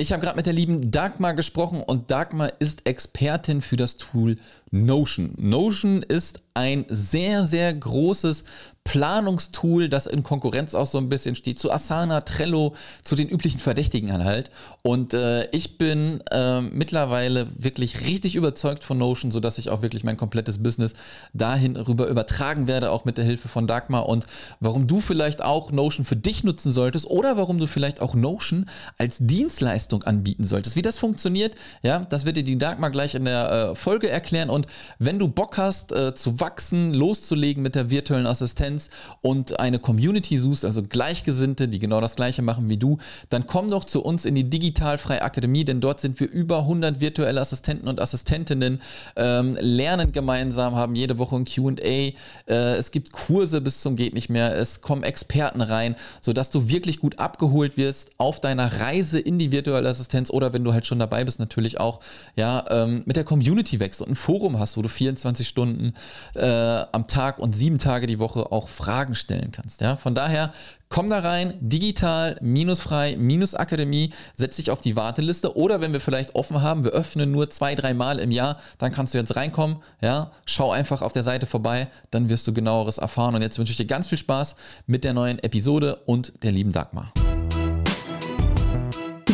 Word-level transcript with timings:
Ich 0.00 0.12
habe 0.12 0.22
gerade 0.22 0.36
mit 0.36 0.46
der 0.46 0.52
lieben 0.52 0.92
Dagmar 0.92 1.34
gesprochen 1.34 1.82
und 1.82 2.08
Dagmar 2.12 2.52
ist 2.60 2.86
Expertin 2.86 3.62
für 3.62 3.76
das 3.76 3.96
Tool 3.96 4.36
Notion. 4.70 5.34
Notion 5.36 6.02
ist 6.02 6.40
ein 6.54 6.84
sehr, 6.88 7.46
sehr 7.46 7.72
großes 7.72 8.44
Planungstool, 8.88 9.90
das 9.90 10.06
in 10.06 10.22
Konkurrenz 10.22 10.74
auch 10.74 10.86
so 10.86 10.96
ein 10.96 11.10
bisschen 11.10 11.36
steht 11.36 11.58
zu 11.58 11.70
Asana, 11.70 12.22
Trello, 12.22 12.74
zu 13.02 13.16
den 13.16 13.28
üblichen 13.28 13.60
Verdächtigen 13.60 14.24
halt. 14.24 14.50
Und 14.82 15.12
äh, 15.12 15.44
ich 15.50 15.76
bin 15.76 16.22
äh, 16.30 16.62
mittlerweile 16.62 17.48
wirklich 17.54 18.06
richtig 18.06 18.34
überzeugt 18.34 18.84
von 18.84 18.96
Notion, 18.96 19.30
sodass 19.30 19.58
ich 19.58 19.68
auch 19.68 19.82
wirklich 19.82 20.04
mein 20.04 20.16
komplettes 20.16 20.62
Business 20.62 20.94
dahin 21.34 21.76
rüber 21.76 22.06
übertragen 22.06 22.66
werde, 22.66 22.90
auch 22.90 23.04
mit 23.04 23.18
der 23.18 23.26
Hilfe 23.26 23.48
von 23.48 23.66
Dagmar. 23.66 24.08
Und 24.08 24.24
warum 24.58 24.86
du 24.86 25.02
vielleicht 25.02 25.42
auch 25.42 25.70
Notion 25.70 26.06
für 26.06 26.16
dich 26.16 26.42
nutzen 26.42 26.72
solltest 26.72 27.06
oder 27.08 27.36
warum 27.36 27.58
du 27.58 27.66
vielleicht 27.66 28.00
auch 28.00 28.14
Notion 28.14 28.70
als 28.96 29.18
Dienstleistung 29.20 30.02
anbieten 30.04 30.44
solltest. 30.44 30.76
Wie 30.76 30.82
das 30.82 30.96
funktioniert, 30.96 31.56
ja, 31.82 32.06
das 32.08 32.24
wird 32.24 32.38
dir 32.38 32.44
die 32.44 32.56
Dagmar 32.56 32.90
gleich 32.90 33.14
in 33.14 33.26
der 33.26 33.50
äh, 33.50 33.74
Folge 33.74 34.08
erklären. 34.08 34.48
Und 34.48 34.57
wenn 34.98 35.18
du 35.18 35.28
Bock 35.28 35.58
hast 35.58 35.92
äh, 35.92 36.14
zu 36.14 36.40
wachsen, 36.40 36.94
loszulegen 36.94 37.62
mit 37.62 37.74
der 37.74 37.90
virtuellen 37.90 38.26
Assistenz, 38.26 38.90
und 39.20 39.58
eine 39.58 39.78
Community 39.78 40.38
suchst, 40.38 40.64
also 40.64 40.82
Gleichgesinnte, 40.82 41.68
die 41.68 41.78
genau 41.78 42.00
das 42.00 42.16
Gleiche 42.16 42.42
machen 42.42 42.68
wie 42.68 42.76
du, 42.76 42.98
dann 43.30 43.46
komm 43.46 43.70
doch 43.70 43.84
zu 43.84 44.02
uns 44.02 44.24
in 44.24 44.34
die 44.34 44.48
Digitalfreie 44.48 45.22
Akademie, 45.22 45.64
denn 45.64 45.80
dort 45.80 46.00
sind 46.00 46.18
wir 46.20 46.30
über 46.30 46.60
100 46.60 47.00
virtuelle 47.00 47.40
Assistenten 47.40 47.88
und 47.88 48.00
Assistentinnen, 48.00 48.80
ähm, 49.16 49.56
lernen 49.60 50.12
gemeinsam, 50.12 50.74
haben 50.74 50.94
jede 50.94 51.18
Woche 51.18 51.36
ein 51.36 51.44
QA. 51.44 51.82
Äh, 51.82 52.14
es 52.46 52.90
gibt 52.90 53.12
Kurse 53.12 53.60
bis 53.60 53.80
zum 53.80 53.96
Geht 53.96 54.14
nicht 54.14 54.28
mehr. 54.28 54.56
Es 54.56 54.80
kommen 54.80 55.02
Experten 55.02 55.60
rein, 55.60 55.96
sodass 56.20 56.50
du 56.50 56.68
wirklich 56.68 57.00
gut 57.00 57.18
abgeholt 57.18 57.76
wirst 57.76 58.10
auf 58.18 58.40
deiner 58.40 58.80
Reise 58.80 59.18
in 59.18 59.38
die 59.38 59.52
virtuelle 59.52 59.88
Assistenz 59.88 60.30
oder 60.30 60.52
wenn 60.52 60.64
du 60.64 60.72
halt 60.72 60.86
schon 60.86 60.98
dabei 60.98 61.24
bist, 61.24 61.38
natürlich 61.38 61.80
auch 61.80 62.00
ja, 62.36 62.64
ähm, 62.70 63.02
mit 63.06 63.16
der 63.16 63.24
Community 63.24 63.80
wächst 63.80 64.00
und 64.00 64.10
ein 64.10 64.16
Forum 64.16 64.47
hast, 64.56 64.76
wo 64.76 64.82
du 64.82 64.88
24 64.88 65.48
Stunden 65.48 65.94
äh, 66.34 66.84
am 66.92 67.08
Tag 67.08 67.40
und 67.40 67.56
sieben 67.56 67.78
Tage 67.78 68.06
die 68.06 68.20
Woche 68.20 68.52
auch 68.52 68.68
Fragen 68.68 69.16
stellen 69.16 69.50
kannst. 69.50 69.80
Ja? 69.80 69.96
Von 69.96 70.14
daher 70.14 70.52
komm 70.88 71.10
da 71.10 71.18
rein, 71.18 71.54
digital, 71.60 72.38
minusfrei, 72.40 73.16
minus 73.18 73.54
Akademie, 73.54 74.12
setz 74.36 74.56
dich 74.56 74.70
auf 74.70 74.80
die 74.80 74.96
Warteliste 74.96 75.56
oder 75.56 75.80
wenn 75.80 75.92
wir 75.92 76.00
vielleicht 76.00 76.34
offen 76.34 76.62
haben, 76.62 76.84
wir 76.84 76.92
öffnen 76.92 77.30
nur 77.30 77.50
zwei, 77.50 77.74
drei 77.74 77.94
Mal 77.94 78.20
im 78.20 78.30
Jahr, 78.30 78.58
dann 78.78 78.92
kannst 78.92 79.14
du 79.14 79.18
jetzt 79.18 79.36
reinkommen, 79.36 79.78
ja, 80.00 80.30
schau 80.46 80.70
einfach 80.70 81.02
auf 81.02 81.12
der 81.12 81.24
Seite 81.24 81.46
vorbei, 81.46 81.88
dann 82.10 82.28
wirst 82.28 82.46
du 82.46 82.52
genaueres 82.52 82.98
erfahren 82.98 83.34
und 83.34 83.42
jetzt 83.42 83.58
wünsche 83.58 83.72
ich 83.72 83.76
dir 83.76 83.86
ganz 83.86 84.06
viel 84.06 84.18
Spaß 84.18 84.56
mit 84.86 85.04
der 85.04 85.12
neuen 85.12 85.38
Episode 85.40 85.96
und 86.06 86.42
der 86.42 86.52
lieben 86.52 86.72
Dagmar. 86.72 87.12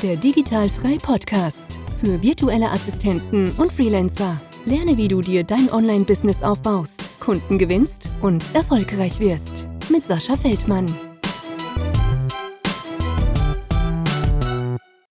Der 0.03 0.17
Digitalfrei 0.17 0.99
Podcast 1.01 1.79
für 2.05 2.21
virtuelle 2.21 2.71
Assistenten 2.71 3.51
und 3.53 3.73
Freelancer. 3.73 4.39
Lerne, 4.67 4.97
wie 4.97 5.09
du 5.09 5.21
dir 5.21 5.45
dein 5.45 5.71
Online-Business 5.71 6.43
aufbaust, 6.43 7.21
Kunden 7.21 7.59
gewinnst 7.59 8.09
und 8.23 8.43
erfolgreich 8.55 9.21
wirst. 9.21 9.69
Mit 9.91 10.07
Sascha 10.07 10.37
Feldmann. 10.37 10.87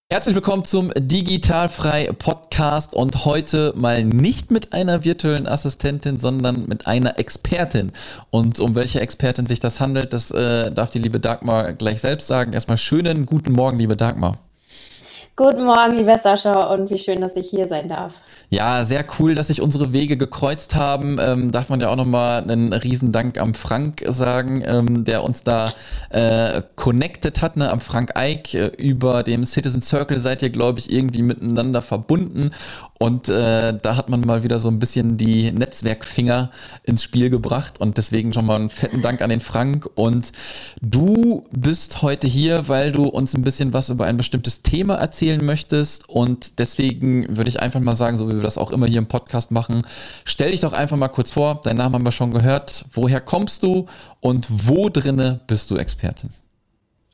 Herzlich 0.09 0.33
willkommen 0.33 0.65
zum 0.65 0.91
Digitalfrei 0.95 2.11
Podcast 2.17 2.95
und 2.95 3.25
heute 3.25 3.73
mal 3.75 4.03
nicht 4.03 4.49
mit 4.49 4.73
einer 4.73 5.03
virtuellen 5.03 5.45
Assistentin, 5.45 6.17
sondern 6.17 6.65
mit 6.67 6.87
einer 6.87 7.19
Expertin. 7.19 7.91
Und 8.31 8.59
um 8.59 8.73
welche 8.73 9.01
Expertin 9.01 9.45
sich 9.45 9.59
das 9.59 9.79
handelt, 9.79 10.13
das 10.13 10.31
äh, 10.31 10.71
darf 10.71 10.89
die 10.89 10.99
liebe 10.99 11.19
Dagmar 11.19 11.73
gleich 11.73 12.01
selbst 12.01 12.25
sagen. 12.25 12.53
Erstmal 12.53 12.79
schönen 12.79 13.27
guten 13.27 13.51
Morgen, 13.51 13.77
liebe 13.77 13.95
Dagmar. 13.95 14.39
Guten 15.35 15.63
Morgen, 15.63 15.97
lieber 15.97 16.19
Sascha, 16.19 16.67
und 16.67 16.91
wie 16.91 16.99
schön, 16.99 17.19
dass 17.19 17.35
ich 17.35 17.49
hier 17.49 17.67
sein 17.67 17.89
darf. 17.89 18.21
Ja, 18.51 18.83
sehr 18.83 19.03
cool, 19.17 19.33
dass 19.33 19.47
sich 19.47 19.61
unsere 19.61 19.91
Wege 19.91 20.15
gekreuzt 20.15 20.75
haben. 20.75 21.17
Ähm, 21.19 21.51
darf 21.51 21.69
man 21.69 21.81
ja 21.81 21.89
auch 21.89 21.95
nochmal 21.95 22.43
einen 22.43 22.71
Riesendank 22.71 23.39
am 23.39 23.55
Frank 23.55 24.03
sagen, 24.07 24.61
ähm, 24.63 25.05
der 25.05 25.23
uns 25.23 25.43
da 25.43 25.73
äh, 26.11 26.61
connected 26.75 27.41
hat, 27.41 27.57
ne? 27.57 27.71
am 27.71 27.79
Frank 27.79 28.15
Eick. 28.15 28.53
Äh, 28.53 28.67
über 28.77 29.23
dem 29.23 29.43
Citizen 29.43 29.81
Circle 29.81 30.19
seid 30.19 30.43
ihr, 30.43 30.51
glaube 30.51 30.77
ich, 30.77 30.93
irgendwie 30.93 31.23
miteinander 31.23 31.81
verbunden. 31.81 32.51
Und 33.03 33.27
äh, 33.27 33.77
da 33.77 33.97
hat 33.97 34.07
man 34.07 34.21
mal 34.21 34.43
wieder 34.43 34.59
so 34.59 34.69
ein 34.69 34.79
bisschen 34.79 35.17
die 35.17 35.51
Netzwerkfinger 35.51 36.51
ins 36.83 37.03
Spiel 37.03 37.29
gebracht. 37.29 37.81
Und 37.81 37.97
deswegen 37.97 38.31
schon 38.31 38.45
mal 38.45 38.55
einen 38.55 38.69
fetten 38.69 39.01
Dank 39.01 39.21
an 39.21 39.29
den 39.29 39.41
Frank. 39.41 39.89
Und 39.95 40.31
du 40.81 41.43
bist 41.51 42.01
heute 42.01 42.27
hier, 42.27 42.69
weil 42.69 42.93
du 42.93 43.03
uns 43.03 43.33
ein 43.33 43.41
bisschen 43.41 43.73
was 43.73 43.89
über 43.89 44.05
ein 44.05 44.15
bestimmtes 44.15 44.61
Thema 44.61 44.95
erzählen 44.95 45.43
möchtest. 45.43 46.07
Und 46.07 46.59
deswegen 46.59 47.35
würde 47.35 47.49
ich 47.49 47.59
einfach 47.59 47.81
mal 47.81 47.95
sagen, 47.95 48.17
so 48.17 48.29
wie 48.29 48.35
wir 48.35 48.41
das 48.41 48.57
auch 48.57 48.71
immer 48.71 48.87
hier 48.87 48.99
im 48.99 49.07
Podcast 49.07 49.51
machen, 49.51 49.85
stell 50.23 50.51
dich 50.51 50.61
doch 50.61 50.71
einfach 50.71 50.95
mal 50.95 51.09
kurz 51.09 51.31
vor. 51.31 51.59
Deinen 51.61 51.79
Namen 51.79 51.95
haben 51.95 52.05
wir 52.05 52.13
schon 52.13 52.31
gehört. 52.31 52.85
Woher 52.93 53.19
kommst 53.19 53.63
du 53.63 53.87
und 54.21 54.47
wo 54.49 54.87
drinne 54.87 55.41
bist 55.45 55.69
du 55.71 55.75
Expertin? 55.75 56.29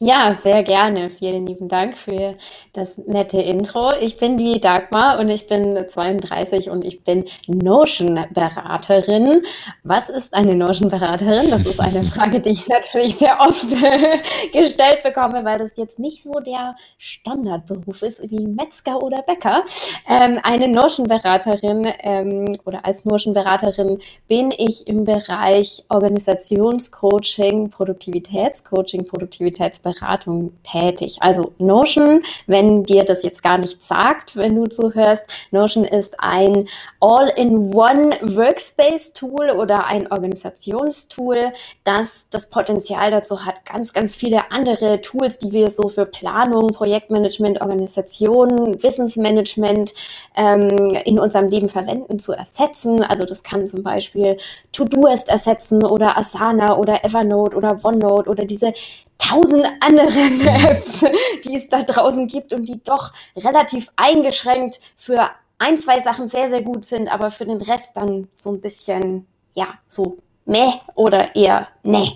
Ja, 0.02 0.34
sehr 0.34 0.64
gerne. 0.64 1.10
Vielen 1.10 1.46
lieben 1.46 1.68
Dank 1.68 1.98
für 1.98 2.36
das 2.72 2.98
nette 3.00 3.42
Intro. 3.42 3.92
Ich 4.00 4.16
bin 4.16 4.38
die 4.38 4.62
Dagmar 4.62 5.20
und 5.20 5.28
ich 5.28 5.46
bin 5.48 5.78
32 5.90 6.70
und 6.70 6.86
ich 6.86 7.04
bin 7.04 7.26
Notion-Beraterin. 7.48 9.44
Was 9.84 10.10
ist 10.10 10.34
eine 10.34 10.56
Notion-Beraterin? 10.56 11.50
Das 11.50 11.66
ist 11.66 11.82
eine 11.82 12.06
Frage, 12.06 12.40
die 12.40 12.52
ich 12.52 12.66
natürlich 12.70 13.18
sehr 13.18 13.42
oft 13.42 13.68
gestellt 14.54 15.04
bekomme, 15.04 15.44
weil 15.44 15.60
das 15.60 15.76
jetzt 15.76 16.00
nicht 16.00 16.24
so 16.24 16.31
der 16.31 16.78
Standardberuf 16.98 18.02
ist 18.02 18.22
wie 18.31 18.48
Metzger 18.48 19.04
oder 19.04 19.22
Bäcker. 19.22 19.66
Ähm, 20.08 20.40
eine 20.44 20.70
Notion-Beraterin 20.70 21.92
ähm, 22.04 22.58
oder 22.64 22.86
als 22.86 23.04
Notion-Beraterin 23.04 24.00
bin 24.30 24.52
ich 24.58 24.88
im 24.88 25.04
Bereich 25.04 25.84
Organisationscoaching, 25.90 27.70
Produktivitätscoaching, 27.70 29.06
Produktivitätsberatung 29.06 29.88
Beratung 29.89 30.51
tätig. 30.63 31.17
Also 31.22 31.53
Notion, 31.57 32.22
wenn 32.47 32.83
dir 32.83 33.03
das 33.03 33.23
jetzt 33.23 33.41
gar 33.41 33.57
nichts 33.57 33.88
sagt, 33.88 34.35
wenn 34.35 34.55
du 34.55 34.67
zuhörst, 34.67 35.25
Notion 35.51 35.83
ist 35.83 36.19
ein 36.19 36.67
All-in-One 37.00 38.17
Workspace-Tool 38.22 39.51
oder 39.51 39.85
ein 39.85 40.11
Organisationstool, 40.11 41.53
das 41.83 42.27
das 42.29 42.50
Potenzial 42.50 43.11
dazu 43.11 43.45
hat, 43.45 43.66
ganz, 43.66 43.94
ganz 43.94 44.16
viele 44.16 44.51
andere 44.51 45.01
Tools, 45.01 45.39
die 45.39 45.51
wir 45.51 45.69
so 45.69 45.89
für 45.89 46.06
Planung, 46.06 46.67
Projektmanagement, 46.67 47.61
Organisation, 47.61 48.81
Wissensmanagement 48.81 49.94
ähm, 50.35 50.69
in 51.06 51.19
unserem 51.19 51.50
Leben 51.50 51.69
verwenden, 51.69 52.19
zu 52.19 52.33
ersetzen. 52.33 53.03
Also 53.03 53.25
das 53.25 53.44
kann 53.44 53.67
zum 53.67 53.83
Beispiel 53.83 54.38
Todoist 54.71 55.29
ersetzen 55.29 55.83
oder 55.83 56.17
Asana 56.17 56.77
oder 56.77 57.03
Evernote 57.03 57.56
oder 57.56 57.77
OneNote 57.83 58.29
oder 58.29 58.45
diese 58.45 58.73
tausend 59.19 59.66
anderen. 59.80 60.41
Apps, 60.47 61.06
die 61.44 61.56
es 61.56 61.69
da 61.69 61.84
draußen 61.84 62.25
gibt 62.25 62.53
und 62.53 62.66
die 62.66 62.81
doch 62.84 63.13
relativ 63.35 63.91
eingeschränkt 63.96 64.80
für 64.96 65.30
ein, 65.59 65.78
zwei 65.78 66.00
Sachen 66.00 66.28
sehr, 66.28 66.50
sehr 66.50 66.63
gut 66.63 66.85
sind, 66.85 67.12
aber 67.12 67.30
für 67.30 67.46
den 67.46 67.62
Rest 67.62 67.96
dann 67.97 68.30
so 68.34 68.52
ein 68.52 68.62
bisschen, 68.62 69.28
ja, 69.53 69.75
so 69.88 70.18
meh 70.50 70.74
oder 70.96 71.36
eher 71.36 71.68
nee. 71.84 72.12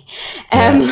Ähm, 0.50 0.88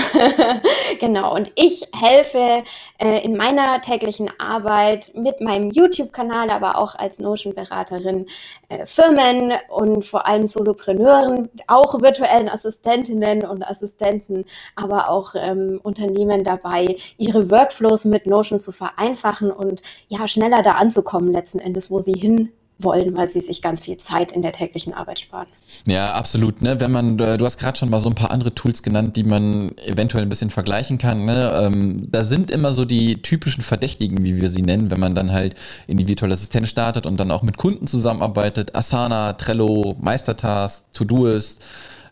genau, 1.01 1.35
und 1.35 1.51
ich 1.57 1.87
helfe 1.95 2.65
äh, 2.99 3.25
in 3.25 3.37
meiner 3.37 3.81
täglichen 3.81 4.31
Arbeit 4.39 5.13
mit 5.15 5.41
meinem 5.41 5.71
YouTube-Kanal, 5.71 6.51
aber 6.51 6.79
auch 6.79 6.95
als 6.95 7.19
Notion-Beraterin 7.19 8.27
äh, 8.69 8.87
Firmen 8.87 9.53
und 9.69 10.05
vor 10.05 10.27
allem 10.27 10.47
Solopreneuren, 10.47 11.51
auch 11.67 12.01
virtuellen 12.01 12.49
Assistentinnen 12.49 13.45
und 13.45 13.63
Assistenten, 13.63 14.45
aber 14.77 15.09
auch 15.09 15.35
ähm, 15.35 15.81
Unternehmen 15.83 16.45
dabei, 16.45 16.97
ihre 17.19 17.51
Workflows 17.51 18.05
mit 18.05 18.27
Notion 18.27 18.61
zu 18.61 18.73
vereinfachen 18.73 19.51
und 19.51 19.83
ja, 20.09 20.27
schneller 20.29 20.63
da 20.63 20.73
anzukommen 20.73 21.33
letzten 21.33 21.59
Endes, 21.59 21.91
wo 21.91 22.01
sie 22.01 22.15
hin 22.15 22.53
wollen, 22.85 23.17
weil 23.17 23.31
sie 23.31 23.41
sich 23.41 23.63
ganz 23.63 23.83
viel 23.83 23.97
Zeit 23.97 24.33
in 24.33 24.43
der 24.43 24.53
täglichen 24.53 24.95
Arbeit 24.95 25.21
sparen. 25.21 25.47
Ja, 25.87 26.13
absolut. 26.13 26.63
Ne? 26.63 26.81
Wenn 26.81 26.93
man, 26.93 27.19
äh, 27.19 27.39
du 27.39 27.45
hast 27.45 27.59
gerade 27.59 27.79
schon 27.79 27.91
mal 27.91 27.99
so 27.99 28.09
ein 28.09 28.15
paar 28.15 28.31
andere 28.31 28.55
Tools 28.55 28.83
genannt, 28.83 29.17
die 29.17 29.25
man 29.25 29.77
eventuell 29.87 30.25
ein 30.25 30.29
bisschen 30.29 30.51
vergleichen 30.51 30.99
kann. 30.99 31.25
Ne? 31.25 31.53
Ähm, 31.55 32.09
da 32.11 32.25
sind 32.25 32.51
immer 32.51 32.73
so 32.73 32.85
die 32.85 33.21
typischen 33.23 33.63
Verdächtigen, 33.63 34.23
wie 34.25 34.41
wir 34.41 34.51
sie 34.51 34.63
nennen, 34.63 34.91
wenn 34.91 35.01
man 35.01 35.15
dann 35.15 35.33
halt 35.33 35.55
in 35.87 35.99
die 35.99 36.09
virtuelle 36.09 36.35
Assistenz 36.35 36.69
startet 36.69 37.07
und 37.07 37.19
dann 37.19 37.31
auch 37.31 37.43
mit 37.43 37.57
Kunden 37.57 37.87
zusammenarbeitet. 37.87 38.75
Asana, 38.75 39.35
Trello, 39.35 39.97
Meistertask, 40.01 40.85
Todoist. 40.93 41.63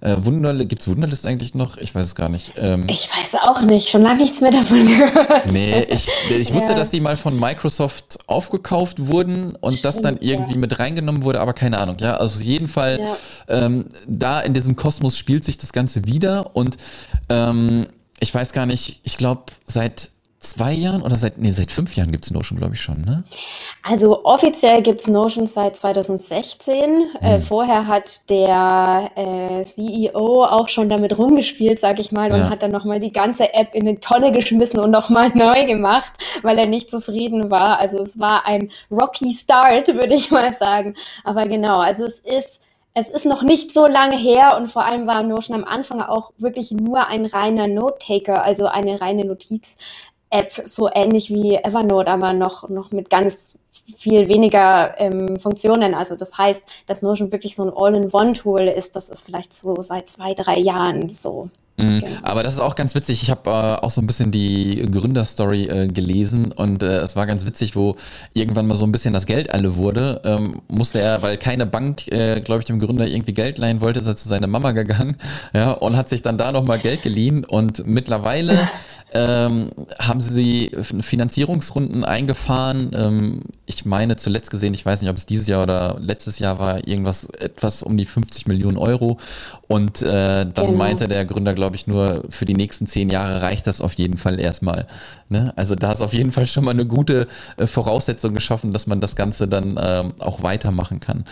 Äh, 0.03 0.17
Wunderlist, 0.19 0.69
gibt 0.71 0.83
es 0.83 0.89
Wunderlist 0.89 1.27
eigentlich 1.27 1.55
noch? 1.55 1.77
Ich 1.77 1.95
weiß 1.95 2.07
es 2.07 2.15
gar 2.15 2.31
nicht. 2.31 2.55
Ähm, 2.57 2.89
ich 2.89 3.09
weiß 3.09 3.35
auch 3.43 3.61
nicht, 3.61 3.89
schon 3.89 4.03
lange 4.03 4.23
nichts 4.23 4.41
mehr 4.41 4.51
davon 4.51 4.87
gehört. 4.87 5.53
Nee, 5.53 5.83
ich, 5.91 6.09
ich 6.31 6.55
wusste, 6.55 6.73
ja. 6.73 6.79
dass 6.79 6.91
die 6.91 7.01
mal 7.01 7.17
von 7.17 7.39
Microsoft 7.39 8.19
aufgekauft 8.27 9.07
wurden 9.07 9.55
und 9.57 9.75
Stimmt, 9.75 9.85
das 9.85 10.01
dann 10.01 10.17
irgendwie 10.19 10.55
ja. 10.55 10.59
mit 10.59 10.79
reingenommen 10.79 11.23
wurde, 11.23 11.41
aber 11.41 11.53
keine 11.53 11.79
Ahnung, 11.79 11.97
ja. 12.01 12.17
Also 12.17 12.37
auf 12.37 12.43
jeden 12.43 12.69
Fall, 12.69 13.01
ja. 13.01 13.17
ähm, 13.49 13.87
da 14.07 14.41
in 14.41 14.55
diesem 14.55 14.75
Kosmos 14.75 15.19
spielt 15.19 15.45
sich 15.45 15.59
das 15.59 15.73
Ganze 15.73 16.07
wieder 16.07 16.57
und 16.57 16.79
ähm, 17.29 17.89
ich 18.21 18.35
weiß 18.35 18.53
gar 18.53 18.67
nicht, 18.67 19.01
ich 19.03 19.17
glaube, 19.19 19.45
seit 19.67 20.11
zwei 20.41 20.73
Jahren 20.73 21.03
oder 21.03 21.17
seit, 21.17 21.37
nee, 21.37 21.53
seit 21.53 21.71
fünf 21.71 21.95
Jahren 21.97 22.11
gibt 22.13 22.25
es 22.25 22.31
Notion, 22.31 22.59
glaube 22.59 22.75
ich 22.75 22.81
schon, 22.81 23.03
ne? 23.03 23.25
Also 23.83 24.25
offiziell 24.25 24.81
gibt 24.81 25.01
es 25.01 25.07
Notion 25.07 25.47
seit 25.47 25.77
2016. 25.77 26.83
Hm. 26.83 27.07
Äh, 27.21 27.41
vorher 27.41 27.87
hat 27.87 28.29
der 28.31 29.11
äh, 29.17 29.63
CEO 29.65 30.45
auch 30.45 30.69
schon 30.69 30.89
damit 30.89 31.17
rumgespielt, 31.19 31.79
sag 31.79 32.01
ich 32.01 32.11
mal, 32.11 32.33
und 32.33 32.39
ja. 32.39 32.51
hat 32.51 32.63
dann 32.63 32.71
nochmal 32.71 33.01
die 33.01 33.13
ganze 33.13 33.53
App 33.53 33.75
in 33.75 33.87
eine 33.87 34.01
Tonne 34.01 34.33
geschmissen 34.33 34.81
und 34.81 34.91
nochmal 34.91 35.29
neu 35.35 35.67
gemacht, 35.67 36.13
weil 36.43 36.59
er 36.59 36.67
nicht 36.67 36.91
zufrieden 36.91 37.51
war. 37.51 37.79
Also 37.79 37.99
es 37.99 38.19
war 38.19 38.47
ein 38.47 38.71
rocky 38.91 39.35
Start, 39.35 39.89
würde 39.95 40.15
ich 40.15 40.31
mal 40.31 40.55
sagen. 40.55 40.95
Aber 41.23 41.47
genau, 41.47 41.81
also 41.81 42.05
es 42.05 42.19
ist 42.19 42.61
es 42.93 43.09
ist 43.09 43.25
noch 43.25 43.43
nicht 43.43 43.73
so 43.73 43.87
lange 43.87 44.17
her 44.17 44.57
und 44.57 44.67
vor 44.67 44.85
allem 44.85 45.07
war 45.07 45.23
Notion 45.23 45.57
am 45.57 45.65
Anfang 45.65 46.03
auch 46.03 46.33
wirklich 46.39 46.73
nur 46.73 47.07
ein 47.07 47.25
reiner 47.25 47.69
Note-Taker, 47.69 48.45
also 48.45 48.67
eine 48.67 49.01
reine 49.01 49.25
Notiz-App, 50.31 50.67
so 50.67 50.89
ähnlich 50.93 51.31
wie 51.31 51.57
Evernote, 51.57 52.11
aber 52.11 52.33
noch, 52.33 52.69
noch 52.69 52.93
mit 52.93 53.11
ganz 53.11 53.59
viel 53.97 54.29
weniger 54.29 54.95
ähm, 54.99 55.39
Funktionen. 55.41 55.95
Also 55.95 56.17
das 56.17 56.39
heißt, 56.39 56.63
dass 56.87 57.03
Notion 57.03 57.33
wirklich 57.33 57.57
so 57.57 57.65
ein 57.65 57.73
All-in-One-Tool 57.75 58.63
ist, 58.63 58.97
das 58.97 59.09
ist 59.09 59.25
vielleicht 59.25 59.53
so 59.53 59.83
seit 59.83 60.09
zwei, 60.09 60.35
drei 60.35 60.59
Jahren 60.59 61.11
so. 61.11 61.51
Mhm. 61.77 62.01
Genau. 62.01 62.19
Aber 62.23 62.43
das 62.43 62.55
ist 62.55 62.61
auch 62.61 62.75
ganz 62.75 62.95
witzig. 62.95 63.23
Ich 63.23 63.31
habe 63.31 63.51
äh, 63.51 63.85
auch 63.85 63.91
so 63.91 64.01
ein 64.01 64.07
bisschen 64.07 64.31
die 64.31 64.87
Gründerstory 64.91 65.65
äh, 65.65 65.89
gelesen 65.89 66.53
und 66.53 66.83
äh, 66.83 66.99
es 66.99 67.17
war 67.17 67.27
ganz 67.27 67.47
witzig, 67.47 67.75
wo 67.75 67.97
irgendwann 68.35 68.67
mal 68.67 68.75
so 68.75 68.85
ein 68.85 68.93
bisschen 68.93 69.15
das 69.15 69.27
Geld 69.27 69.53
alle 69.53 69.77
wurde. 69.77 70.21
Ähm, 70.25 70.63
musste 70.69 71.01
er, 71.01 71.23
weil 71.23 71.37
keine 71.39 71.67
Bank, 71.67 72.07
äh, 72.09 72.41
glaube 72.41 72.61
ich, 72.61 72.67
dem 72.67 72.79
Gründer 72.79 73.07
irgendwie 73.07 73.33
Geld 73.33 73.59
leihen 73.59 73.81
wollte, 73.81 74.01
ist 74.01 74.07
er 74.07 74.17
zu 74.17 74.29
seiner 74.29 74.47
Mama 74.47 74.73
gegangen 74.73 75.17
ja, 75.55 75.73
und 75.73 75.97
hat 75.97 76.09
sich 76.09 76.23
dann 76.23 76.39
da 76.39 76.53
nochmal 76.53 76.79
Geld 76.79 77.03
geliehen 77.03 77.45
und 77.45 77.87
mittlerweile 77.87 78.69
ähm, 79.13 79.71
haben 79.99 80.21
sie 80.21 80.71
Finanzierungsrunden 81.01 82.05
eingefahren. 82.05 82.91
Ähm, 82.95 83.43
ich 83.67 83.85
meine 83.85 84.17
zuletzt 84.17 84.51
gesehen, 84.51 84.75
ich 84.75 84.87
weiß 84.87 85.03
nicht, 85.03 85.11
ob 85.11 85.17
es 85.17 85.27
dieses 85.27 85.49
Jahr 85.49 85.63
oder 85.63 85.99
letztes 86.01 86.39
Jahr 86.39 86.59
war, 86.59 86.87
irgendwas 86.87 87.25
etwas 87.25 87.83
um 87.83 87.97
die 87.97 88.05
50 88.05 88.47
Millionen 88.47 88.77
Euro. 88.77 89.19
Und 89.67 90.03
äh, 90.03 90.45
dann 90.45 90.53
genau. 90.55 90.73
meinte 90.73 91.09
der 91.09 91.25
Gründer, 91.25 91.55
glaube 91.55 91.77
ich, 91.77 91.87
nur 91.87 92.25
für 92.29 92.45
die 92.45 92.55
nächsten 92.55 92.87
zehn 92.87 93.11
Jahre 93.11 93.43
reicht 93.43 93.67
das 93.67 93.81
auf 93.81 93.95
jeden 93.95 94.17
Fall 94.17 94.39
erstmal. 94.39 94.87
Ne? 95.29 95.53
Also 95.57 95.75
da 95.75 95.93
ist 95.93 96.03
auf 96.03 96.13
jeden 96.13 96.33
Fall 96.33 96.47
schon 96.47 96.65
mal 96.65 96.73
eine 96.73 96.87
gute 96.87 97.27
äh, 97.57 97.67
Voraussetzung 97.67 98.35
geschaffen, 98.35 98.73
dass 98.73 98.87
man 98.87 99.01
das 99.01 99.17
Ganze 99.17 99.49
dann 99.49 99.79
ähm, 99.81 100.13
auch 100.21 100.43
weitermachen 100.43 101.01
kann. 101.01 101.25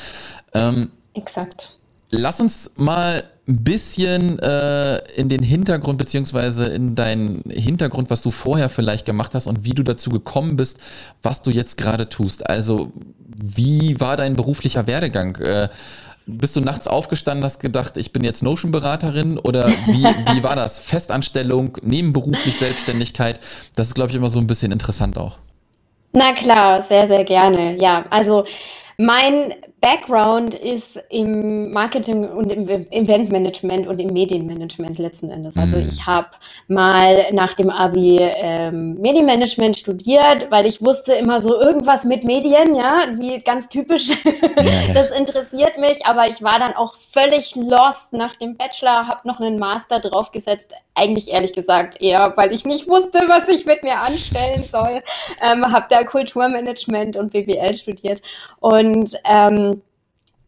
Ähm, 0.53 0.91
Exakt. 1.15 1.78
Lass 2.11 2.41
uns 2.41 2.73
mal 2.77 3.25
ein 3.47 3.65
bisschen 3.65 4.39
äh, 4.39 4.99
in 5.15 5.29
den 5.29 5.43
Hintergrund, 5.43 5.99
beziehungsweise 5.99 6.67
in 6.67 6.95
deinen 6.95 7.43
Hintergrund, 7.51 8.11
was 8.11 8.23
du 8.23 8.31
vorher 8.31 8.69
vielleicht 8.69 9.05
gemacht 9.05 9.35
hast 9.35 9.47
und 9.47 9.65
wie 9.65 9.75
du 9.75 9.83
dazu 9.83 10.11
gekommen 10.11 10.57
bist, 10.57 10.79
was 11.23 11.43
du 11.43 11.51
jetzt 11.51 11.77
gerade 11.77 12.09
tust. 12.09 12.49
Also, 12.49 12.93
wie 13.41 14.01
war 14.01 14.17
dein 14.17 14.37
beruflicher 14.37 14.87
Werdegang? 14.87 15.37
Äh, 15.37 15.69
bist 16.27 16.57
du 16.57 16.61
nachts 16.61 16.87
aufgestanden, 16.87 17.45
hast 17.45 17.59
gedacht, 17.59 17.97
ich 17.97 18.13
bin 18.13 18.23
jetzt 18.23 18.43
Notion-Beraterin 18.43 19.39
oder 19.39 19.69
wie, 19.69 20.05
wie 20.05 20.43
war 20.43 20.57
das? 20.57 20.79
Festanstellung, 20.79 21.79
nebenberuflich 21.83 22.57
Selbstständigkeit? 22.57 23.41
Das 23.75 23.89
ist, 23.89 23.95
glaube 23.95 24.11
ich, 24.11 24.17
immer 24.17 24.29
so 24.29 24.39
ein 24.39 24.47
bisschen 24.47 24.71
interessant 24.71 25.17
auch. 25.17 25.39
Na 26.13 26.33
klar, 26.33 26.83
sehr, 26.83 27.07
sehr 27.07 27.25
gerne. 27.25 27.81
Ja, 27.81 28.05
also 28.11 28.45
mein 28.99 29.55
Background 29.81 30.55
ist 30.55 31.01
im 31.09 31.73
Marketing 31.73 32.29
und 32.29 32.51
im 32.51 32.69
Eventmanagement 32.69 33.87
und 33.87 34.01
im 34.01 34.09
Medienmanagement 34.09 34.99
letzten 34.99 35.31
Endes. 35.31 35.57
Also 35.57 35.77
mhm. 35.77 35.87
ich 35.89 36.05
habe 36.05 36.29
mal 36.67 37.33
nach 37.33 37.55
dem 37.55 37.71
Abi 37.71 38.19
ähm, 38.21 38.95
Medienmanagement 38.95 39.77
studiert, 39.77 40.51
weil 40.51 40.67
ich 40.67 40.83
wusste 40.83 41.13
immer 41.13 41.41
so 41.41 41.61
irgendwas 41.61 42.05
mit 42.05 42.25
Medien, 42.25 42.75
ja, 42.75 43.07
wie 43.17 43.39
ganz 43.39 43.69
typisch. 43.69 44.09
Ja, 44.09 44.93
Das 44.95 45.11
interessiert 45.11 45.79
mich, 45.79 46.05
aber 46.07 46.27
ich 46.29 46.43
war 46.43 46.59
dann 46.59 46.73
auch 46.73 46.95
völlig 46.95 47.55
lost 47.55 48.13
nach 48.13 48.35
dem 48.37 48.57
Bachelor, 48.57 49.07
habe 49.07 49.29
noch 49.29 49.39
einen 49.39 49.59
Master 49.59 50.01
draufgesetzt. 50.01 50.75
Eigentlich 50.95 51.31
ehrlich 51.31 51.53
gesagt 51.53 52.01
eher, 52.01 52.33
weil 52.37 52.53
ich 52.53 52.65
nicht 52.65 52.89
wusste, 52.89 53.21
was 53.29 53.49
ich 53.49 53.65
mit 53.65 53.85
mir 53.85 54.01
anstellen 54.01 54.65
soll. 54.65 55.03
Ähm, 55.41 55.65
habe 55.73 55.87
da 55.89 56.03
Kulturmanagement 56.03 57.17
und 57.17 57.31
BWL 57.33 57.75
studiert 57.75 58.23
und 58.61 59.15
ähm, 59.25 59.68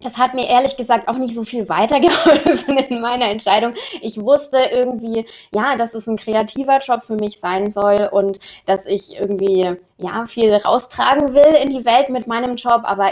das 0.02 0.16
hat 0.16 0.34
mir 0.34 0.48
ehrlich 0.48 0.76
gesagt 0.76 1.08
auch 1.08 1.16
nicht 1.16 1.34
so 1.34 1.44
viel 1.44 1.68
weitergeholfen 1.68 2.78
in 2.78 3.00
meiner 3.00 3.26
Entscheidung. 3.26 3.74
Ich 4.00 4.20
wusste 4.20 4.58
irgendwie, 4.58 5.26
ja, 5.52 5.76
dass 5.76 5.94
es 5.94 6.06
ein 6.06 6.16
kreativer 6.16 6.78
Job 6.78 7.02
für 7.02 7.16
mich 7.16 7.38
sein 7.38 7.70
soll 7.70 8.08
und 8.10 8.40
dass 8.66 8.86
ich 8.86 9.18
irgendwie, 9.18 9.76
ja, 9.98 10.26
viel 10.26 10.54
raustragen 10.54 11.34
will 11.34 11.54
in 11.62 11.70
die 11.70 11.84
Welt 11.84 12.08
mit 12.08 12.26
meinem 12.26 12.56
Job. 12.56 12.82
Aber 12.84 13.10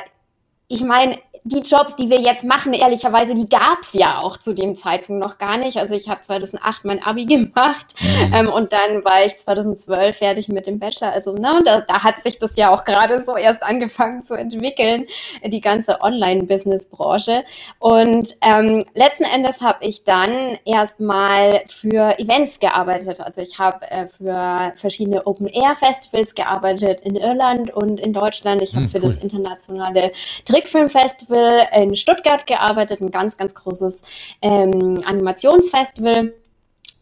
ich 0.69 0.82
meine, 0.82 1.19
die 1.44 1.61
Jobs, 1.61 1.97
die 1.97 2.11
wir 2.11 2.20
jetzt 2.20 2.44
machen, 2.44 2.73
ehrlicherweise, 2.73 3.35
die 3.35 3.49
gab's 3.49 3.93
ja 3.93 4.20
auch 4.20 4.37
zu 4.37 4.55
dem 4.55 4.75
Zeitpunkt 4.75 5.23
noch 5.23 5.38
gar 5.38 5.56
nicht. 5.56 5.79
Also 5.79 5.94
ich 5.94 6.09
habe 6.09 6.20
2008 6.20 6.85
mein 6.85 7.03
Abi 7.03 7.25
gemacht 7.26 7.94
mhm. 8.00 8.35
ähm, 8.35 8.49
und 8.49 8.73
dann 8.73 9.05
war 9.05 9.25
ich 9.25 9.37
2012 9.37 10.17
fertig 10.17 10.49
mit 10.49 10.67
dem 10.67 10.79
Bachelor. 10.79 11.12
Also 11.12 11.35
na, 11.38 11.61
da, 11.62 11.81
da 11.81 12.05
hat 12.05 12.20
sich 12.23 12.38
das 12.38 12.56
ja 12.56 12.70
auch 12.70 12.85
gerade 12.85 13.23
so 13.23 13.37
erst 13.37 13.62
angefangen 13.62 14.23
zu 14.23 14.35
entwickeln, 14.35 15.06
die 15.44 15.61
ganze 15.61 16.00
Online-Business-Branche. 16.00 17.44
Und 17.79 18.35
ähm, 18.43 18.85
letzten 18.94 19.25
Endes 19.25 19.61
habe 19.61 19.85
ich 19.85 20.05
dann 20.05 20.59
erstmal 20.65 21.62
für 21.67 22.19
Events 22.19 22.59
gearbeitet. 22.59 23.20
Also 23.20 23.41
ich 23.41 23.59
habe 23.59 23.91
äh, 23.91 24.06
für 24.06 24.73
verschiedene 24.75 25.26
Open-Air-Festivals 25.26 26.35
gearbeitet 26.35 27.00
in 27.03 27.17
Irland 27.17 27.75
und 27.75 28.00
in 28.00 28.12
Deutschland. 28.12 28.62
Ich 28.62 28.75
habe 28.75 28.87
mhm, 28.87 28.91
für 28.91 29.00
das 29.00 29.17
internationale 29.17 30.12
Trickfilmfestival 30.58 31.66
Festival 31.69 31.82
in 31.82 31.96
Stuttgart 31.96 32.46
gearbeitet, 32.46 33.00
ein 33.00 33.10
ganz, 33.10 33.37
ganz 33.37 33.55
großes 33.55 34.02
ähm, 34.43 35.02
Animationsfestival. 35.05 36.34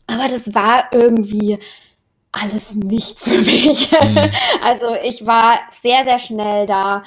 Aber 0.07 0.29
das 0.29 0.55
war 0.55 0.89
irgendwie 0.93 1.59
alles 2.33 2.75
nichts 2.75 3.29
für 3.29 3.39
mich. 3.39 3.91
Mhm. 3.93 4.31
Also 4.63 4.95
ich 5.03 5.27
war 5.27 5.59
sehr, 5.71 6.05
sehr 6.05 6.19
schnell 6.19 6.67
da 6.67 7.03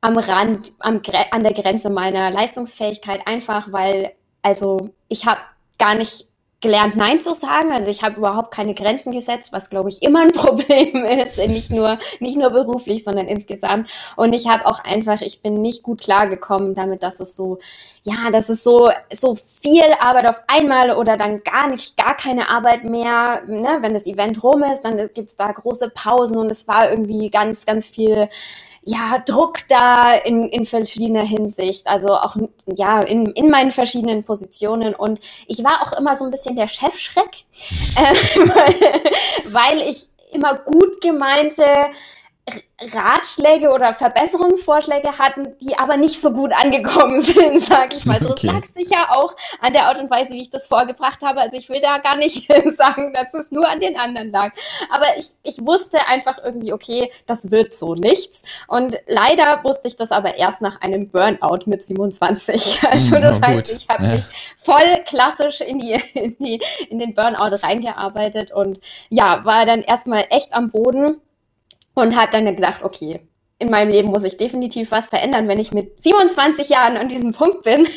am 0.00 0.16
Rand, 0.16 0.72
am, 0.78 1.00
an 1.30 1.42
der 1.42 1.52
Grenze 1.52 1.90
meiner 1.90 2.30
Leistungsfähigkeit, 2.30 3.26
einfach 3.26 3.72
weil, 3.72 4.12
also 4.42 4.90
ich 5.08 5.26
habe 5.26 5.40
gar 5.78 5.94
nicht 5.94 6.27
gelernt, 6.60 6.96
Nein 6.96 7.20
zu 7.20 7.34
sagen. 7.34 7.70
Also 7.70 7.90
ich 7.90 8.02
habe 8.02 8.16
überhaupt 8.16 8.52
keine 8.52 8.74
Grenzen 8.74 9.12
gesetzt, 9.12 9.52
was 9.52 9.70
glaube 9.70 9.88
ich 9.88 10.02
immer 10.02 10.22
ein 10.22 10.32
Problem 10.32 11.04
ist, 11.04 11.38
nicht 11.38 11.70
nur 11.70 11.98
nicht 12.20 12.36
nur 12.36 12.50
beruflich, 12.50 13.04
sondern 13.04 13.28
insgesamt. 13.28 13.90
Und 14.16 14.32
ich 14.32 14.48
habe 14.48 14.66
auch 14.66 14.80
einfach, 14.80 15.20
ich 15.20 15.40
bin 15.42 15.62
nicht 15.62 15.82
gut 15.82 16.00
klargekommen 16.00 16.74
damit, 16.74 17.02
dass 17.02 17.20
es 17.20 17.36
so, 17.36 17.58
ja, 18.08 18.30
dass 18.30 18.48
es 18.48 18.64
so 18.64 18.90
so 19.12 19.34
viel 19.34 19.84
Arbeit 20.00 20.28
auf 20.28 20.42
einmal 20.46 20.92
oder 20.92 21.16
dann 21.16 21.42
gar 21.42 21.68
nicht, 21.68 21.96
gar 21.96 22.16
keine 22.16 22.48
Arbeit 22.48 22.84
mehr. 22.84 23.42
Ne? 23.46 23.78
Wenn 23.80 23.94
das 23.94 24.06
Event 24.06 24.42
rum 24.42 24.62
ist, 24.62 24.82
dann 24.82 24.96
gibt's 25.14 25.36
da 25.36 25.50
große 25.50 25.90
Pausen 25.90 26.38
und 26.38 26.50
es 26.50 26.66
war 26.68 26.90
irgendwie 26.90 27.30
ganz 27.30 27.66
ganz 27.66 27.88
viel 27.88 28.28
ja, 28.84 29.18
Druck 29.26 29.58
da 29.68 30.14
in, 30.14 30.44
in 30.44 30.64
verschiedener 30.64 31.24
Hinsicht, 31.24 31.86
also 31.86 32.14
auch 32.14 32.36
ja, 32.74 33.00
in, 33.00 33.26
in 33.26 33.50
meinen 33.50 33.70
verschiedenen 33.70 34.24
Positionen. 34.24 34.94
Und 34.94 35.20
ich 35.46 35.62
war 35.62 35.82
auch 35.82 35.92
immer 35.98 36.16
so 36.16 36.24
ein 36.24 36.30
bisschen 36.30 36.56
der 36.56 36.68
Chefschreck, 36.68 37.44
äh, 37.96 39.52
weil 39.52 39.82
ich 39.82 40.08
immer 40.32 40.54
gut 40.54 41.02
gemeinte 41.02 41.64
Ratschläge 42.80 43.70
oder 43.70 43.92
Verbesserungsvorschläge 43.92 45.18
hatten, 45.18 45.56
die 45.60 45.76
aber 45.76 45.96
nicht 45.96 46.20
so 46.20 46.32
gut 46.32 46.52
angekommen 46.52 47.20
sind, 47.22 47.64
sag 47.64 47.94
ich 47.94 48.06
mal. 48.06 48.22
So, 48.22 48.30
okay. 48.30 48.46
es 48.46 48.52
lag 48.52 48.64
sicher 48.66 49.16
auch 49.16 49.34
an 49.60 49.72
der 49.72 49.86
Art 49.86 50.00
und 50.00 50.10
Weise, 50.10 50.30
wie 50.30 50.42
ich 50.42 50.50
das 50.50 50.66
vorgebracht 50.66 51.22
habe. 51.22 51.40
Also 51.40 51.56
ich 51.56 51.68
will 51.68 51.80
da 51.80 51.98
gar 51.98 52.16
nicht 52.16 52.48
sagen, 52.76 53.12
dass 53.12 53.34
es 53.34 53.50
nur 53.50 53.68
an 53.68 53.80
den 53.80 53.98
anderen 53.98 54.30
lag. 54.30 54.52
Aber 54.90 55.06
ich, 55.16 55.30
ich 55.42 55.64
wusste 55.64 55.98
einfach 56.06 56.38
irgendwie, 56.42 56.72
okay, 56.72 57.10
das 57.26 57.50
wird 57.50 57.74
so 57.74 57.94
nichts. 57.94 58.42
Und 58.68 58.98
leider 59.06 59.64
wusste 59.64 59.88
ich 59.88 59.96
das 59.96 60.12
aber 60.12 60.36
erst 60.36 60.60
nach 60.60 60.80
einem 60.80 61.10
Burnout 61.10 61.66
mit 61.66 61.84
27. 61.84 62.78
Also 62.88 63.16
hm, 63.16 63.22
das 63.22 63.36
oh, 63.36 63.42
heißt, 63.42 63.72
ich 63.72 63.88
habe 63.88 64.04
ja. 64.04 64.10
mich 64.12 64.24
voll 64.56 65.04
klassisch 65.04 65.60
in, 65.60 65.78
die, 65.78 65.92
in, 66.14 66.36
die, 66.38 66.60
in 66.88 66.98
den 66.98 67.14
Burnout 67.14 67.56
reingearbeitet 67.62 68.50
und 68.50 68.80
ja, 69.10 69.44
war 69.44 69.66
dann 69.66 69.82
erstmal 69.82 70.26
echt 70.30 70.54
am 70.54 70.70
Boden 70.70 71.20
und 71.98 72.16
habe 72.16 72.32
dann 72.32 72.44
gedacht, 72.44 72.82
okay, 72.82 73.20
in 73.58 73.70
meinem 73.70 73.90
Leben 73.90 74.08
muss 74.08 74.24
ich 74.24 74.36
definitiv 74.36 74.92
was 74.92 75.08
verändern, 75.08 75.48
wenn 75.48 75.58
ich 75.58 75.72
mit 75.72 76.00
27 76.02 76.68
Jahren 76.68 76.96
an 76.96 77.08
diesem 77.08 77.32
Punkt 77.32 77.64
bin. 77.64 77.88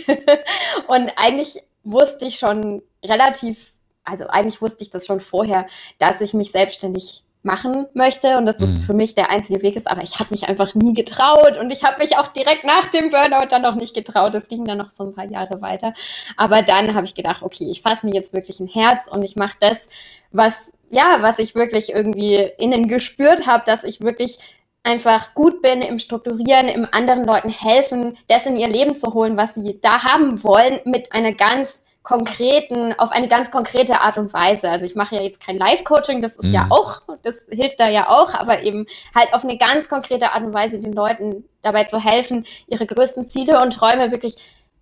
und 0.87 1.11
eigentlich 1.17 1.61
wusste 1.83 2.25
ich 2.25 2.37
schon 2.37 2.81
relativ, 3.03 3.73
also 4.03 4.27
eigentlich 4.27 4.61
wusste 4.61 4.83
ich 4.83 4.89
das 4.89 5.05
schon 5.05 5.19
vorher, 5.19 5.67
dass 5.99 6.21
ich 6.21 6.33
mich 6.33 6.51
selbstständig 6.51 7.23
machen 7.43 7.87
möchte 7.93 8.37
und 8.37 8.45
dass 8.45 8.57
das 8.57 8.73
mhm. 8.73 8.79
für 8.79 8.93
mich 8.93 9.15
der 9.15 9.31
einzige 9.31 9.63
Weg 9.63 9.75
ist, 9.75 9.89
aber 9.89 10.03
ich 10.03 10.19
habe 10.19 10.29
mich 10.29 10.47
einfach 10.47 10.75
nie 10.75 10.93
getraut 10.93 11.57
und 11.59 11.71
ich 11.71 11.83
habe 11.83 11.97
mich 11.97 12.17
auch 12.17 12.27
direkt 12.27 12.63
nach 12.63 12.87
dem 12.87 13.09
Burnout 13.09 13.47
dann 13.49 13.63
noch 13.63 13.75
nicht 13.75 13.95
getraut. 13.95 14.35
Das 14.35 14.47
ging 14.47 14.63
dann 14.65 14.77
noch 14.77 14.91
so 14.91 15.05
ein 15.05 15.15
paar 15.15 15.25
Jahre 15.25 15.59
weiter. 15.61 15.93
Aber 16.37 16.61
dann 16.61 16.93
habe 16.93 17.05
ich 17.05 17.15
gedacht, 17.15 17.41
okay, 17.41 17.67
ich 17.71 17.81
fasse 17.81 18.05
mir 18.05 18.13
jetzt 18.13 18.33
wirklich 18.33 18.59
ein 18.59 18.67
Herz 18.67 19.07
und 19.07 19.23
ich 19.23 19.35
mache 19.35 19.57
das, 19.59 19.89
was 20.31 20.73
ja, 20.91 21.17
was 21.21 21.39
ich 21.39 21.55
wirklich 21.55 21.93
irgendwie 21.93 22.51
innen 22.57 22.87
gespürt 22.87 23.47
habe, 23.47 23.63
dass 23.65 23.83
ich 23.83 24.01
wirklich 24.01 24.37
einfach 24.83 25.33
gut 25.33 25.61
bin 25.61 25.81
im 25.81 25.99
Strukturieren, 25.99 26.67
im 26.67 26.87
anderen 26.91 27.23
Leuten 27.23 27.49
helfen, 27.49 28.17
das 28.27 28.45
in 28.45 28.57
ihr 28.57 28.67
Leben 28.67 28.95
zu 28.95 29.13
holen, 29.13 29.37
was 29.37 29.55
sie 29.55 29.79
da 29.79 30.03
haben 30.03 30.43
wollen, 30.43 30.79
mit 30.85 31.11
einer 31.13 31.33
ganz 31.33 31.85
konkreten, 32.03 32.93
auf 32.97 33.11
eine 33.11 33.27
ganz 33.27 33.51
konkrete 33.51 34.01
Art 34.01 34.17
und 34.17 34.33
Weise. 34.33 34.69
Also 34.69 34.87
ich 34.87 34.95
mache 34.95 35.15
ja 35.15 35.21
jetzt 35.21 35.39
kein 35.39 35.57
Live-Coaching, 35.57 36.21
das 36.21 36.35
ist 36.35 36.47
mhm. 36.47 36.53
ja 36.53 36.67
auch, 36.69 37.01
das 37.21 37.45
hilft 37.49 37.79
da 37.79 37.89
ja 37.89 38.09
auch, 38.09 38.33
aber 38.33 38.63
eben 38.63 38.87
halt 39.13 39.33
auf 39.33 39.43
eine 39.43 39.57
ganz 39.57 39.87
konkrete 39.87 40.31
Art 40.31 40.43
und 40.43 40.53
Weise 40.53 40.79
den 40.79 40.93
Leuten 40.93 41.45
dabei 41.61 41.83
zu 41.83 42.03
helfen, 42.03 42.47
ihre 42.65 42.87
größten 42.87 43.27
Ziele 43.27 43.61
und 43.61 43.73
Träume 43.73 44.09
wirklich 44.09 44.35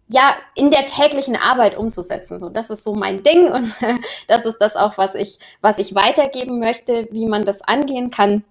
ja, 0.09 0.35
in 0.55 0.71
der 0.71 0.87
täglichen 0.87 1.35
Arbeit 1.35 1.77
umzusetzen. 1.77 2.39
So, 2.39 2.49
das 2.49 2.69
ist 2.71 2.83
so 2.83 2.95
mein 2.95 3.23
Ding 3.23 3.47
und 3.51 3.73
das 4.27 4.45
ist 4.45 4.57
das 4.57 4.75
auch, 4.75 4.97
was 4.97 5.15
ich, 5.15 5.39
was 5.61 5.77
ich 5.77 5.95
weitergeben 5.95 6.59
möchte, 6.59 7.07
wie 7.11 7.27
man 7.27 7.45
das 7.45 7.61
angehen 7.61 8.11
kann. 8.11 8.43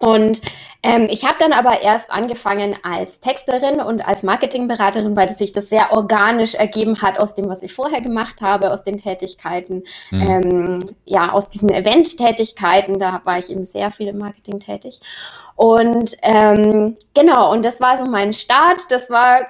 Und 0.00 0.40
ähm, 0.82 1.08
ich 1.10 1.26
habe 1.26 1.36
dann 1.38 1.52
aber 1.52 1.82
erst 1.82 2.10
angefangen 2.10 2.74
als 2.82 3.20
Texterin 3.20 3.80
und 3.80 4.00
als 4.00 4.22
Marketingberaterin, 4.22 5.14
weil 5.14 5.28
sich 5.28 5.52
das 5.52 5.68
sehr 5.68 5.92
organisch 5.92 6.54
ergeben 6.54 7.02
hat 7.02 7.20
aus 7.20 7.34
dem, 7.34 7.50
was 7.50 7.62
ich 7.62 7.74
vorher 7.74 8.00
gemacht 8.00 8.40
habe, 8.40 8.72
aus 8.72 8.82
den 8.82 8.96
Tätigkeiten, 8.96 9.84
mhm. 10.10 10.22
ähm, 10.22 10.78
ja, 11.04 11.30
aus 11.32 11.50
diesen 11.50 11.68
Event-Tätigkeiten. 11.68 12.98
Da 12.98 13.20
war 13.24 13.38
ich 13.38 13.50
eben 13.50 13.64
sehr 13.64 13.90
viel 13.90 14.08
im 14.08 14.18
Marketing 14.18 14.58
tätig. 14.58 15.02
Und 15.54 16.16
ähm, 16.22 16.96
genau, 17.12 17.52
und 17.52 17.62
das 17.62 17.78
war 17.82 17.98
so 17.98 18.06
mein 18.06 18.32
Start. 18.32 18.80
Das 18.88 19.10
war 19.10 19.46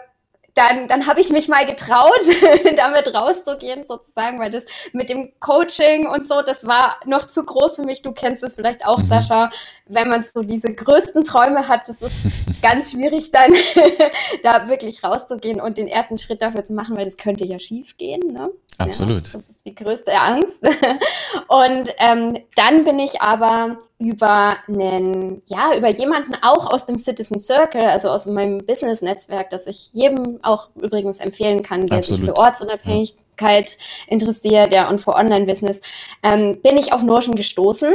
dann, 0.55 0.89
dann 0.89 1.07
habe 1.07 1.21
ich 1.21 1.31
mich 1.31 1.49
mal 1.49 1.65
getraut, 1.65 2.11
damit 2.77 3.15
rauszugehen 3.15 3.83
sozusagen, 3.83 4.39
weil 4.41 4.51
das 4.51 4.65
mit 4.93 5.09
dem 5.09 5.33
Coaching 5.41 6.07
und 6.07 6.27
so, 6.27 6.43
das 6.43 6.67
war 6.67 6.97
noch 7.07 7.27
zu 7.27 7.45
groß 7.45 7.77
für 7.77 7.83
mich. 7.83 8.03
Du 8.03 8.13
kennst 8.13 8.43
es 8.43 8.55
vielleicht 8.55 8.87
auch, 8.87 8.99
mhm. 8.99 9.09
Sascha. 9.09 9.51
Wenn 9.87 10.09
man 10.09 10.23
so 10.23 10.43
diese 10.43 10.73
größten 10.73 11.25
Träume 11.25 11.67
hat, 11.67 11.89
das 11.89 12.03
ist 12.03 12.15
ganz 12.63 12.93
schwierig 12.93 13.31
dann 13.31 13.53
da 14.43 14.69
wirklich 14.69 15.03
rauszugehen 15.03 15.61
und 15.61 15.79
den 15.79 15.89
ersten 15.89 16.19
Schritt 16.19 16.43
dafür 16.43 16.65
zu 16.65 16.73
machen, 16.73 16.97
weil 16.97 17.05
das 17.05 17.17
könnte 17.17 17.45
ja 17.45 17.59
schief 17.59 17.97
gehen. 17.97 18.21
Ne? 18.33 18.51
Absolut. 18.79 19.33
Ja, 19.33 19.41
die 19.65 19.75
größte 19.75 20.13
Angst. 20.13 20.61
Und 21.49 21.95
ähm, 21.99 22.39
dann 22.57 22.85
bin 22.85 22.99
ich 22.99 23.21
aber 23.21 23.79
über 23.99 24.57
einen, 24.67 25.43
ja, 25.47 25.77
über 25.77 25.89
jemanden 25.89 26.35
auch 26.43 26.73
aus 26.73 26.87
dem 26.87 26.99
Citizen 26.99 27.39
Circle, 27.39 27.83
also 27.83 28.09
aus 28.09 28.27
meinem 28.27 28.59
Business-Netzwerk, 28.59 29.51
das 29.51 29.67
ich 29.67 29.91
jedem 29.93 30.39
auch 30.43 30.71
übrigens 30.77 31.21
empfehlen 31.21 31.63
kann, 31.63 31.87
der 31.87 31.99
Absolut. 31.99 32.21
sich 32.21 32.31
für 32.31 32.37
Ortsunabhängigkeit 32.37 33.71
ja. 33.71 34.13
interessiert, 34.13 34.73
ja, 34.73 34.89
und 34.89 35.01
für 35.01 35.15
Online-Business, 35.15 35.83
ähm, 36.23 36.61
bin 36.63 36.79
ich 36.79 36.93
auf 36.93 37.03
Notion 37.03 37.35
gestoßen. 37.35 37.93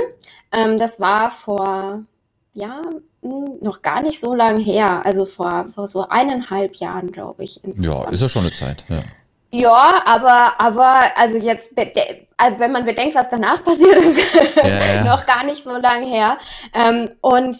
Ähm, 0.51 0.77
das 0.77 0.99
war 0.99 1.31
vor, 1.31 2.03
ja, 2.53 2.81
hm, 3.23 3.57
noch 3.61 3.81
gar 3.81 4.03
nicht 4.03 4.19
so 4.19 4.35
lange 4.35 4.59
her, 4.59 5.03
also 5.03 5.25
vor, 5.25 5.65
vor 5.73 5.87
so 5.87 6.07
eineinhalb 6.07 6.75
Jahren, 6.75 7.11
glaube 7.11 7.43
ich. 7.43 7.63
Insgesamt. 7.63 8.05
Ja, 8.05 8.11
ist 8.11 8.21
ja 8.21 8.29
schon 8.29 8.43
eine 8.43 8.53
Zeit, 8.53 8.85
ja. 8.89 9.01
Ja, 9.51 10.03
aber, 10.05 10.59
aber, 10.59 11.17
also 11.17 11.37
jetzt, 11.37 11.73
also 12.37 12.59
wenn 12.59 12.71
man 12.71 12.85
bedenkt, 12.85 13.15
was 13.15 13.29
danach 13.29 13.63
passiert 13.63 13.97
ist, 13.97 14.19
ja, 14.57 14.95
ja. 14.95 15.03
noch 15.03 15.25
gar 15.25 15.43
nicht 15.43 15.63
so 15.63 15.75
lange 15.77 16.07
her. 16.07 16.37
Ähm, 16.73 17.11
und 17.21 17.57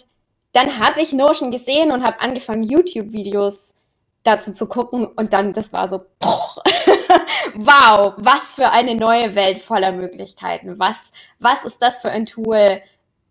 dann 0.54 0.80
habe 0.80 1.02
ich 1.02 1.14
Notion 1.14 1.52
gesehen 1.52 1.92
und 1.92 2.04
habe 2.04 2.20
angefangen, 2.22 2.64
YouTube-Videos 2.64 3.76
dazu 4.24 4.54
zu 4.54 4.68
gucken 4.68 5.06
und 5.06 5.34
dann, 5.34 5.54
das 5.54 5.72
war 5.72 5.88
so, 5.88 6.06
wow, 7.56 8.14
was 8.18 8.56
für 8.56 8.72
eine 8.72 8.96
neue 8.96 9.36
Welt 9.36 9.60
voller 9.60 9.92
Möglichkeiten. 9.92 10.80
Was, 10.80 11.12
was 11.40 11.64
ist 11.64 11.82
das 11.82 12.00
für 12.00 12.10
ein 12.10 12.26
Tool? 12.26 12.82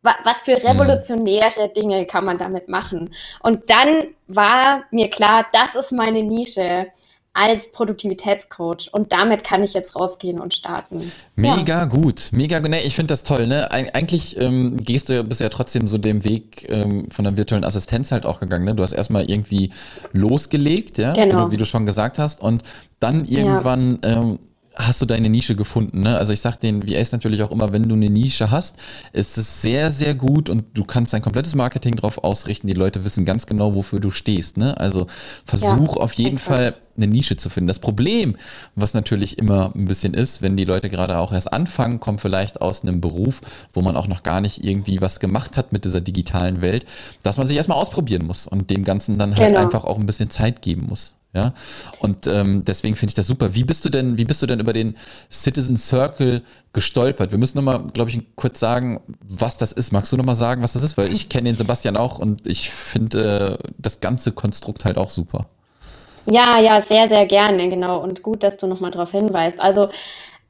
Was 0.03 0.43
für 0.43 0.59
mhm. 0.59 0.67
revolutionäre 0.67 1.71
Dinge 1.71 2.07
kann 2.07 2.25
man 2.25 2.39
damit 2.39 2.69
machen? 2.69 3.15
Und 3.41 3.71
dann 3.71 4.15
war 4.27 4.85
mir 4.91 5.09
klar, 5.09 5.47
das 5.53 5.75
ist 5.75 5.93
meine 5.93 6.23
Nische 6.23 6.89
als 7.35 7.73
Produktivitätscoach 7.73 8.91
und 8.93 9.13
damit 9.13 9.43
kann 9.43 9.63
ich 9.65 9.75
jetzt 9.75 9.97
rausgehen 9.97 10.41
und 10.41 10.55
starten. 10.55 11.11
Mega 11.35 11.81
ja. 11.81 11.85
gut, 11.85 12.31
mega 12.33 12.61
gut. 12.61 12.71
Nee, 12.71 12.83
ich 12.83 12.95
finde 12.95 13.09
das 13.09 13.25
toll. 13.25 13.49
Ne? 13.49 13.71
Eig 13.73 13.95
eigentlich 13.95 14.41
ähm, 14.41 14.77
gehst 14.77 15.09
du 15.09 15.15
ja 15.15 15.23
bisher 15.23 15.51
trotzdem 15.51 15.89
so 15.89 15.99
dem 15.99 16.23
Weg 16.23 16.67
ähm, 16.71 17.11
von 17.11 17.25
der 17.25 17.37
virtuellen 17.37 17.65
Assistenz 17.65 18.13
halt 18.13 18.25
auch 18.25 18.39
gegangen. 18.39 18.65
Ne? 18.65 18.75
Du 18.77 18.85
hast 18.85 18.93
erstmal 18.93 19.29
irgendwie 19.29 19.73
losgelegt, 20.13 20.99
ja, 20.99 21.13
genau. 21.13 21.25
wie, 21.25 21.45
du, 21.45 21.51
wie, 21.51 21.57
du, 21.57 21.67
schon 21.67 21.85
gesagt 21.87 22.21
hast, 22.21 22.41
und 22.41 22.63
dann 23.01 23.25
irgendwann 23.25 23.99
ja. 24.05 24.13
ähm, 24.13 24.39
hast 24.77 25.01
du 25.01 25.07
deine 25.07 25.29
Nische 25.29 25.55
gefunden. 25.55 26.03
Ne? 26.03 26.17
Also 26.19 26.33
ich 26.33 26.41
sag 26.41 26.57
den 26.57 26.89
VAs 26.89 27.13
natürlich 27.13 27.43
auch 27.43 27.51
immer, 27.51 27.73
wenn 27.73 27.89
du 27.89 27.95
eine 27.95 28.11
Nische 28.11 28.51
hast, 28.51 28.77
ist 29.13 29.39
es 29.39 29.63
sehr, 29.63 29.91
sehr 29.91 30.15
gut 30.15 30.51
und 30.51 30.65
du 30.75 30.85
kannst 30.85 31.13
dein 31.13 31.23
komplettes 31.23 31.55
Marketing 31.55 31.95
drauf 31.97 32.19
ausrichten. 32.19 32.67
Die 32.67 32.75
Leute 32.75 33.05
wissen 33.05 33.25
ganz 33.25 33.47
genau, 33.47 33.75
wofür 33.75 34.01
du 34.01 34.11
stehst. 34.11 34.57
Ne? 34.57 34.77
Also 34.79 35.07
versuch 35.45 35.97
ja, 35.97 36.03
auf 36.03 36.13
jeden 36.15 36.39
Fall 36.39 36.75
eine 36.97 37.07
Nische 37.07 37.37
zu 37.37 37.51
finden. 37.51 37.69
Das 37.69 37.79
Problem, 37.79 38.37
was 38.75 38.95
natürlich 38.95 39.39
immer 39.39 39.73
ein 39.75 39.87
bisschen 39.87 40.15
ist, 40.15 40.43
wenn 40.43 40.57
die 40.57 40.65
Leute 40.65 40.89
gerade 40.89 41.19
auch 41.19 41.33
erst 41.33 41.53
anfangen, 41.53 42.01
kommen 42.01 42.19
vielleicht 42.19 42.61
aus 42.61 42.83
einem 42.83 43.01
Beruf, 43.01 43.41
wo 43.73 43.81
man 43.81 43.97
auch 43.97 44.07
noch 44.07 44.23
gar 44.23 44.41
nicht 44.41 44.65
irgendwie 44.65 45.01
was 45.01 45.21
gemacht 45.21 45.57
hat 45.57 45.73
mit 45.73 45.85
dieser 45.85 46.01
digitalen 46.01 46.61
Welt, 46.63 46.85
dass 47.23 47.37
man 47.37 47.47
sich 47.47 47.57
erstmal 47.57 47.79
ausprobieren 47.79 48.27
muss 48.27 48.47
und 48.47 48.71
dem 48.71 48.85
Ganzen 48.85 49.19
dann 49.19 49.37
halt 49.37 49.49
genau. 49.49 49.61
einfach 49.61 49.85
auch 49.85 49.99
ein 49.99 50.07
bisschen 50.07 50.31
Zeit 50.31 50.63
geben 50.63 50.87
muss. 50.89 51.15
Ja, 51.35 51.53
und 51.99 52.29
ähm, 52.29 52.65
deswegen 52.65 52.95
finde 52.95 53.11
ich 53.11 53.15
das 53.15 53.27
super. 53.27 53.55
Wie 53.57 53.65
bist 53.65 53.85
du 53.85 53.89
denn, 53.89 54.17
wie 54.19 54.25
bist 54.25 54.41
du 54.41 54.47
denn 54.47 54.61
über 54.61 54.73
den 54.73 54.97
Citizen 55.29 55.77
Circle 55.77 56.43
gestolpert? 56.73 57.33
Wir 57.33 57.39
müssen 57.39 57.59
nochmal, 57.59 57.89
glaube 57.93 58.11
ich, 58.11 58.21
kurz 58.37 58.61
sagen, 58.61 59.01
was 59.21 59.59
das 59.59 59.73
ist. 59.73 59.91
Magst 59.91 60.13
du 60.13 60.17
nochmal 60.17 60.37
sagen, 60.37 60.63
was 60.63 60.75
das 60.75 60.85
ist? 60.85 60.97
Weil 60.97 61.11
ich 61.11 61.29
kenne 61.29 61.49
den 61.49 61.57
Sebastian 61.57 61.97
auch 61.97 62.21
und 62.21 62.47
ich 62.47 62.71
finde 62.71 63.59
äh, 63.61 63.69
das 63.79 63.99
ganze 63.99 64.31
Konstrukt 64.31 64.85
halt 64.85 64.97
auch 64.97 65.11
super. 65.11 65.47
Ja, 66.27 66.61
ja, 66.61 66.81
sehr, 66.81 67.09
sehr 67.09 67.27
gerne, 67.27 67.69
genau. 67.69 68.01
Und 68.01 68.23
gut, 68.23 68.45
dass 68.45 68.57
du 68.57 68.69
nochmal 68.69 68.93
darauf 68.93 69.11
hinweist. 69.11 69.59
Also 69.59 69.89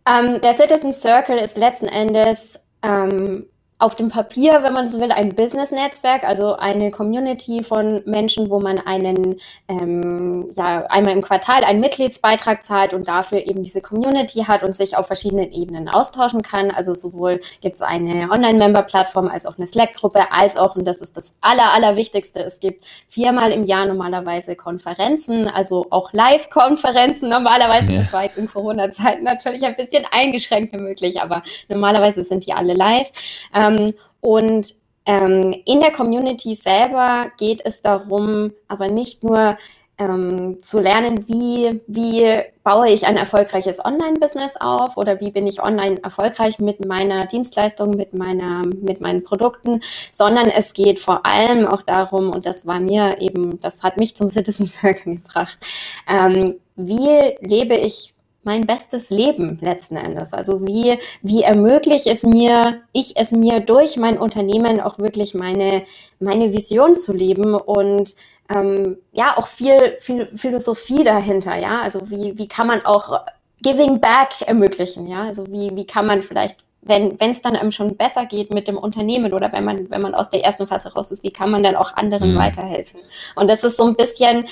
ähm, 0.07 0.41
der 0.43 0.53
Citizen 0.53 0.93
Circle 0.93 1.39
ist 1.39 1.57
letzten 1.57 1.87
Endes 1.87 2.61
ähm, 2.83 3.47
auf 3.85 3.95
dem 3.95 4.09
Papier, 4.09 4.63
wenn 4.63 4.73
man 4.73 4.89
so 4.89 4.99
will, 4.99 5.13
ein 5.13 5.35
Business-Netzwerk, 5.35 6.25
also 6.25 6.57
eine 6.57 6.91
Community 6.91 7.63
von 7.63 8.01
Menschen, 8.07 8.49
wo 8.49 8.59
man 8.59 8.79
einen, 8.79 9.39
ähm, 9.69 10.51
ja, 10.57 10.87
einmal 10.87 11.13
im 11.13 11.21
Quartal 11.21 11.65
einen 11.65 11.81
Mitgliedsbeitrag 11.81 12.65
zahlt 12.65 12.95
und 12.95 13.07
dafür 13.09 13.47
eben 13.47 13.63
diese 13.63 13.83
Community 13.83 14.45
hat 14.45 14.63
und 14.63 14.75
sich 14.75 14.97
auf 14.97 15.07
verschiedenen 15.07 15.53
Ebenen 15.53 15.91
austauschen 15.91 16.41
kann. 16.41 16.71
Also 16.71 16.95
sowohl 16.95 17.43
gibt 17.61 17.77
es 17.77 17.83
eine 17.83 18.31
Online-Member-Plattform 18.31 19.29
als 19.29 19.45
auch 19.45 19.59
eine 19.59 19.67
Slack-Gruppe, 19.67 20.33
als 20.33 20.57
auch, 20.57 20.77
und 20.77 20.87
das 20.87 21.03
ist 21.03 21.19
das 21.19 21.35
Aller, 21.43 21.71
Allerwichtigste, 21.75 22.41
es 22.41 22.61
gibt 22.61 22.87
viermal 23.07 23.53
im 23.53 23.65
Jahr 23.65 23.85
normalerweise 23.85 24.57
Konferenzen, 24.57 25.47
also 25.47 25.89
auch 25.91 26.15
Live-Konferenzen 26.15 27.29
normalerweise. 27.29 27.93
Ja. 27.93 28.01
Das 28.01 28.13
war 28.15 28.25
jetzt 28.25 28.39
in 28.39 28.49
Corona-Zeiten 28.49 29.25
natürlich 29.25 29.63
ein 29.63 29.77
bisschen 29.77 30.07
eingeschränkter 30.11 30.79
möglich, 30.79 31.21
aber 31.21 31.43
normalerweise 31.69 32.25
sind 32.25 32.47
die 32.47 32.55
alle 32.55 32.73
live. 32.73 33.11
Ähm, 33.55 33.74
ähm, 33.79 33.95
und 34.21 34.75
ähm, 35.07 35.55
in 35.67 35.81
der 35.81 35.93
Community 35.93 36.55
selber 36.55 37.31
geht 37.37 37.61
es 37.65 37.83
darum, 37.83 38.53
aber 38.69 38.89
nicht 38.89 39.23
nur 39.23 39.57
ähm, 39.99 40.59
zu 40.61 40.81
lernen, 40.81 41.29
wie, 41.29 41.81
wie 41.87 42.43
baue 42.65 42.89
ich 42.89 43.07
ein 43.07 43.17
erfolgreiches 43.17 43.85
Online-Business 43.85 44.57
auf 44.57 44.97
oder 44.97 45.21
wie 45.21 45.31
bin 45.31 45.47
ich 45.47 45.63
online 45.63 46.03
erfolgreich 46.03 46.59
mit 46.59 46.85
meiner 46.85 47.27
Dienstleistung, 47.27 47.91
mit, 47.91 48.13
meiner, 48.15 48.63
mit 48.67 49.01
meinen 49.01 49.23
Produkten, 49.23 49.81
sondern 50.11 50.47
es 50.47 50.73
geht 50.73 50.99
vor 50.99 51.25
allem 51.27 51.67
auch 51.67 51.83
darum, 51.83 52.31
und 52.31 52.47
das 52.47 52.67
war 52.67 52.81
mir 52.81 53.21
eben, 53.21 53.61
das 53.61 53.83
hat 53.83 53.97
mich 53.97 54.17
zum 54.17 54.29
Citizen 54.29 54.67
Circle 54.67 55.17
gebracht, 55.17 55.59
ähm, 56.09 56.57
wie 56.77 57.37
lebe 57.41 57.75
ich 57.75 58.14
mein 58.45 58.67
bestes 58.67 59.11
Leben 59.11 59.59
letzten 59.61 59.97
Endes. 59.97 60.33
Also 60.33 60.67
wie, 60.67 60.99
wie 61.23 61.43
ermögliche 61.43 62.11
es 62.11 62.23
mir, 62.23 62.83
ich 62.93 63.17
es 63.17 63.33
mir 63.33 63.61
durch 63.61 63.97
mein 63.97 64.19
Unternehmen 64.19 64.81
auch 64.81 64.99
wirklich 64.99 65.35
meine, 65.35 65.85
meine 66.21 66.53
Vision 66.53 66.97
zu 66.97 67.13
leben 67.13 67.55
und 67.55 68.15
ähm, 68.51 68.99
ja, 69.13 69.37
auch 69.37 69.47
viel, 69.47 69.97
viel 70.01 70.27
Philosophie 70.27 71.03
dahinter, 71.03 71.57
ja. 71.57 71.81
Also 71.81 72.11
wie, 72.11 72.37
wie 72.39 72.49
kann 72.49 72.67
man 72.67 72.85
auch 72.85 73.21
Giving 73.63 74.01
Back 74.01 74.43
ermöglichen, 74.47 75.07
ja. 75.09 75.23
Also 75.23 75.47
wie, 75.49 75.75
wie 75.75 75.87
kann 75.87 76.07
man 76.07 76.23
vielleicht 76.23 76.65
wenn 76.87 77.19
wenn 77.19 77.31
es 77.31 77.41
dann 77.41 77.57
einem 77.57 77.73
schon 77.73 77.97
besser 77.97 78.27
geht 78.27 78.53
mit 78.53 78.69
dem 78.69 78.77
Unternehmen 78.77 79.33
oder 79.33 79.51
wenn 79.53 79.65
man 79.65 79.91
wenn 79.91 80.03
man 80.03 80.15
aus 80.15 80.31
der 80.31 80.45
ersten 80.45 80.67
Phase 80.67 80.93
raus 80.93 81.11
ist, 81.11 81.23
wie 81.23 81.31
kann 81.31 81.51
man 81.51 81.63
dann 81.63 81.77
auch 81.77 81.97
anderen 81.97 82.35
mhm. 82.35 82.39
weiterhelfen? 82.39 83.01
Und 83.37 83.49
das 83.49 83.65
ist 83.65 83.79
so 83.79 83.85
ein 83.85 83.95
bisschen 83.95 84.47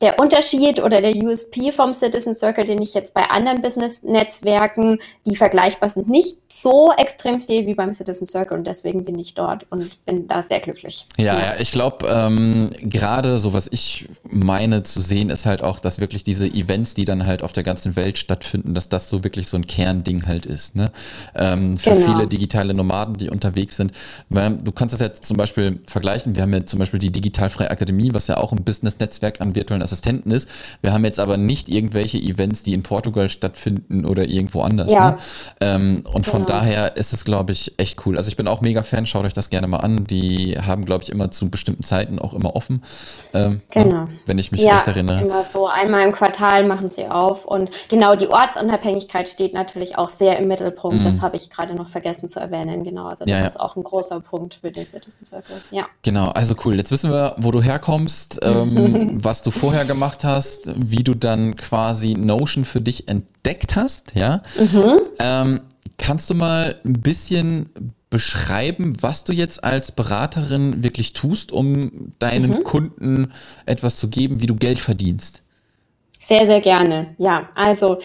der 0.00 0.18
Unterschied 0.18 0.82
oder 0.82 1.00
der 1.00 1.14
USP 1.14 1.72
vom 1.72 1.94
Citizen 1.94 2.34
Circle, 2.34 2.64
den 2.64 2.82
ich 2.82 2.94
jetzt 2.94 3.14
bei 3.14 3.30
anderen 3.30 3.62
Business-Netzwerken, 3.62 4.98
die 5.24 5.36
vergleichbar 5.36 5.88
sind, 5.88 6.08
nicht 6.08 6.38
so 6.48 6.92
extrem 6.96 7.38
sehe 7.38 7.66
wie 7.66 7.74
beim 7.74 7.92
Citizen 7.92 8.26
Circle 8.26 8.58
und 8.58 8.66
deswegen 8.66 9.04
bin 9.04 9.18
ich 9.18 9.34
dort 9.34 9.66
und 9.70 10.04
bin 10.04 10.26
da 10.26 10.42
sehr 10.42 10.60
glücklich. 10.60 11.06
Ja, 11.16 11.38
ja. 11.38 11.54
ich 11.58 11.70
glaube, 11.70 12.06
ähm, 12.08 12.70
gerade 12.82 13.38
so 13.38 13.54
was 13.54 13.68
ich 13.70 14.08
meine 14.24 14.82
zu 14.82 15.00
sehen, 15.00 15.30
ist 15.30 15.46
halt 15.46 15.62
auch, 15.62 15.78
dass 15.78 16.00
wirklich 16.00 16.24
diese 16.24 16.46
Events, 16.46 16.94
die 16.94 17.04
dann 17.04 17.26
halt 17.26 17.42
auf 17.42 17.52
der 17.52 17.62
ganzen 17.62 17.96
Welt 17.96 18.18
stattfinden, 18.18 18.74
dass 18.74 18.88
das 18.88 19.08
so 19.08 19.22
wirklich 19.22 19.46
so 19.46 19.56
ein 19.56 19.66
Kernding 19.66 20.26
halt 20.26 20.44
ist. 20.44 20.74
Ne? 20.74 20.90
Ähm, 21.34 21.76
für 21.78 21.90
genau. 21.90 22.14
viele 22.14 22.26
digitale 22.26 22.74
Nomaden, 22.74 23.16
die 23.16 23.30
unterwegs 23.30 23.76
sind. 23.76 23.92
Du 24.28 24.72
kannst 24.72 24.92
das 24.92 25.00
jetzt 25.00 25.24
zum 25.24 25.36
Beispiel 25.36 25.80
vergleichen. 25.86 26.34
Wir 26.34 26.42
haben 26.42 26.52
ja 26.52 26.66
zum 26.66 26.78
Beispiel 26.78 26.98
die 26.98 27.12
Digitalfreie 27.12 27.70
Akademie, 27.70 28.10
was 28.12 28.26
ja 28.26 28.38
auch 28.38 28.52
ein 28.52 28.64
Business-Netzwerk 28.64 29.40
an 29.40 29.54
virtuellen 29.54 29.83
Assistenten 29.84 30.30
ist. 30.30 30.48
Wir 30.82 30.92
haben 30.92 31.04
jetzt 31.04 31.20
aber 31.20 31.36
nicht 31.36 31.68
irgendwelche 31.68 32.18
Events, 32.18 32.62
die 32.62 32.74
in 32.74 32.82
Portugal 32.82 33.28
stattfinden 33.28 34.04
oder 34.04 34.24
irgendwo 34.24 34.62
anders. 34.62 34.90
Ja. 34.90 35.12
Ne? 35.12 35.16
Ähm, 35.60 36.02
und 36.12 36.26
von 36.26 36.44
genau. 36.44 36.58
daher 36.58 36.96
ist 36.96 37.12
es, 37.12 37.24
glaube 37.24 37.52
ich, 37.52 37.74
echt 37.78 38.04
cool. 38.06 38.16
Also 38.16 38.28
ich 38.28 38.36
bin 38.36 38.48
auch 38.48 38.60
mega 38.60 38.82
Fan, 38.82 39.06
schaut 39.06 39.24
euch 39.24 39.32
das 39.32 39.50
gerne 39.50 39.66
mal 39.66 39.78
an. 39.78 40.04
Die 40.04 40.58
haben, 40.58 40.84
glaube 40.84 41.04
ich, 41.04 41.10
immer 41.10 41.30
zu 41.30 41.50
bestimmten 41.50 41.84
Zeiten 41.84 42.18
auch 42.18 42.34
immer 42.34 42.56
offen. 42.56 42.82
Ähm, 43.32 43.60
genau. 43.70 44.08
Wenn 44.26 44.38
ich 44.38 44.50
mich 44.50 44.62
ja, 44.62 44.76
recht 44.76 44.88
erinnere. 44.88 45.20
Immer 45.22 45.44
so 45.44 45.66
einmal 45.66 46.06
im 46.06 46.12
Quartal 46.12 46.64
machen 46.64 46.88
sie 46.88 47.06
auf. 47.06 47.44
Und 47.44 47.70
genau, 47.88 48.16
die 48.16 48.28
Ortsunabhängigkeit 48.28 49.28
steht 49.28 49.54
natürlich 49.54 49.98
auch 49.98 50.08
sehr 50.08 50.38
im 50.38 50.48
Mittelpunkt. 50.48 50.98
Mhm. 50.98 51.04
Das 51.04 51.20
habe 51.20 51.36
ich 51.36 51.50
gerade 51.50 51.74
noch 51.74 51.90
vergessen 51.90 52.28
zu 52.28 52.40
erwähnen. 52.40 52.84
Genau. 52.84 53.06
Also 53.06 53.24
das 53.24 53.32
ja, 53.32 53.40
ja. 53.40 53.46
ist 53.46 53.60
auch 53.60 53.76
ein 53.76 53.84
großer 53.84 54.20
Punkt 54.20 54.54
für 54.54 54.70
den 54.70 54.86
Citizen 54.86 55.24
Circle. 55.24 55.60
Ja. 55.70 55.86
Genau, 56.02 56.30
also 56.30 56.54
cool. 56.64 56.76
Jetzt 56.76 56.90
wissen 56.90 57.10
wir, 57.10 57.34
wo 57.38 57.50
du 57.50 57.62
herkommst, 57.62 58.40
ähm, 58.42 59.18
was 59.22 59.42
du 59.42 59.50
vorher 59.50 59.73
vorher 59.74 59.88
gemacht 59.88 60.22
hast, 60.22 60.70
wie 60.76 61.02
du 61.02 61.14
dann 61.14 61.56
quasi 61.56 62.14
Notion 62.14 62.64
für 62.64 62.80
dich 62.80 63.08
entdeckt 63.08 63.74
hast, 63.74 64.14
ja. 64.14 64.40
Mhm. 64.56 65.00
Ähm, 65.18 65.60
kannst 65.98 66.30
du 66.30 66.34
mal 66.34 66.76
ein 66.84 67.00
bisschen 67.00 67.70
beschreiben, 68.08 68.92
was 69.00 69.24
du 69.24 69.32
jetzt 69.32 69.64
als 69.64 69.90
Beraterin 69.90 70.84
wirklich 70.84 71.12
tust, 71.12 71.50
um 71.50 72.12
deinen 72.20 72.50
mhm. 72.50 72.64
Kunden 72.64 73.32
etwas 73.66 73.96
zu 73.96 74.08
geben, 74.08 74.40
wie 74.40 74.46
du 74.46 74.54
Geld 74.54 74.78
verdienst? 74.78 75.42
Sehr, 76.20 76.46
sehr 76.46 76.60
gerne. 76.60 77.16
Ja, 77.18 77.48
also 77.56 77.98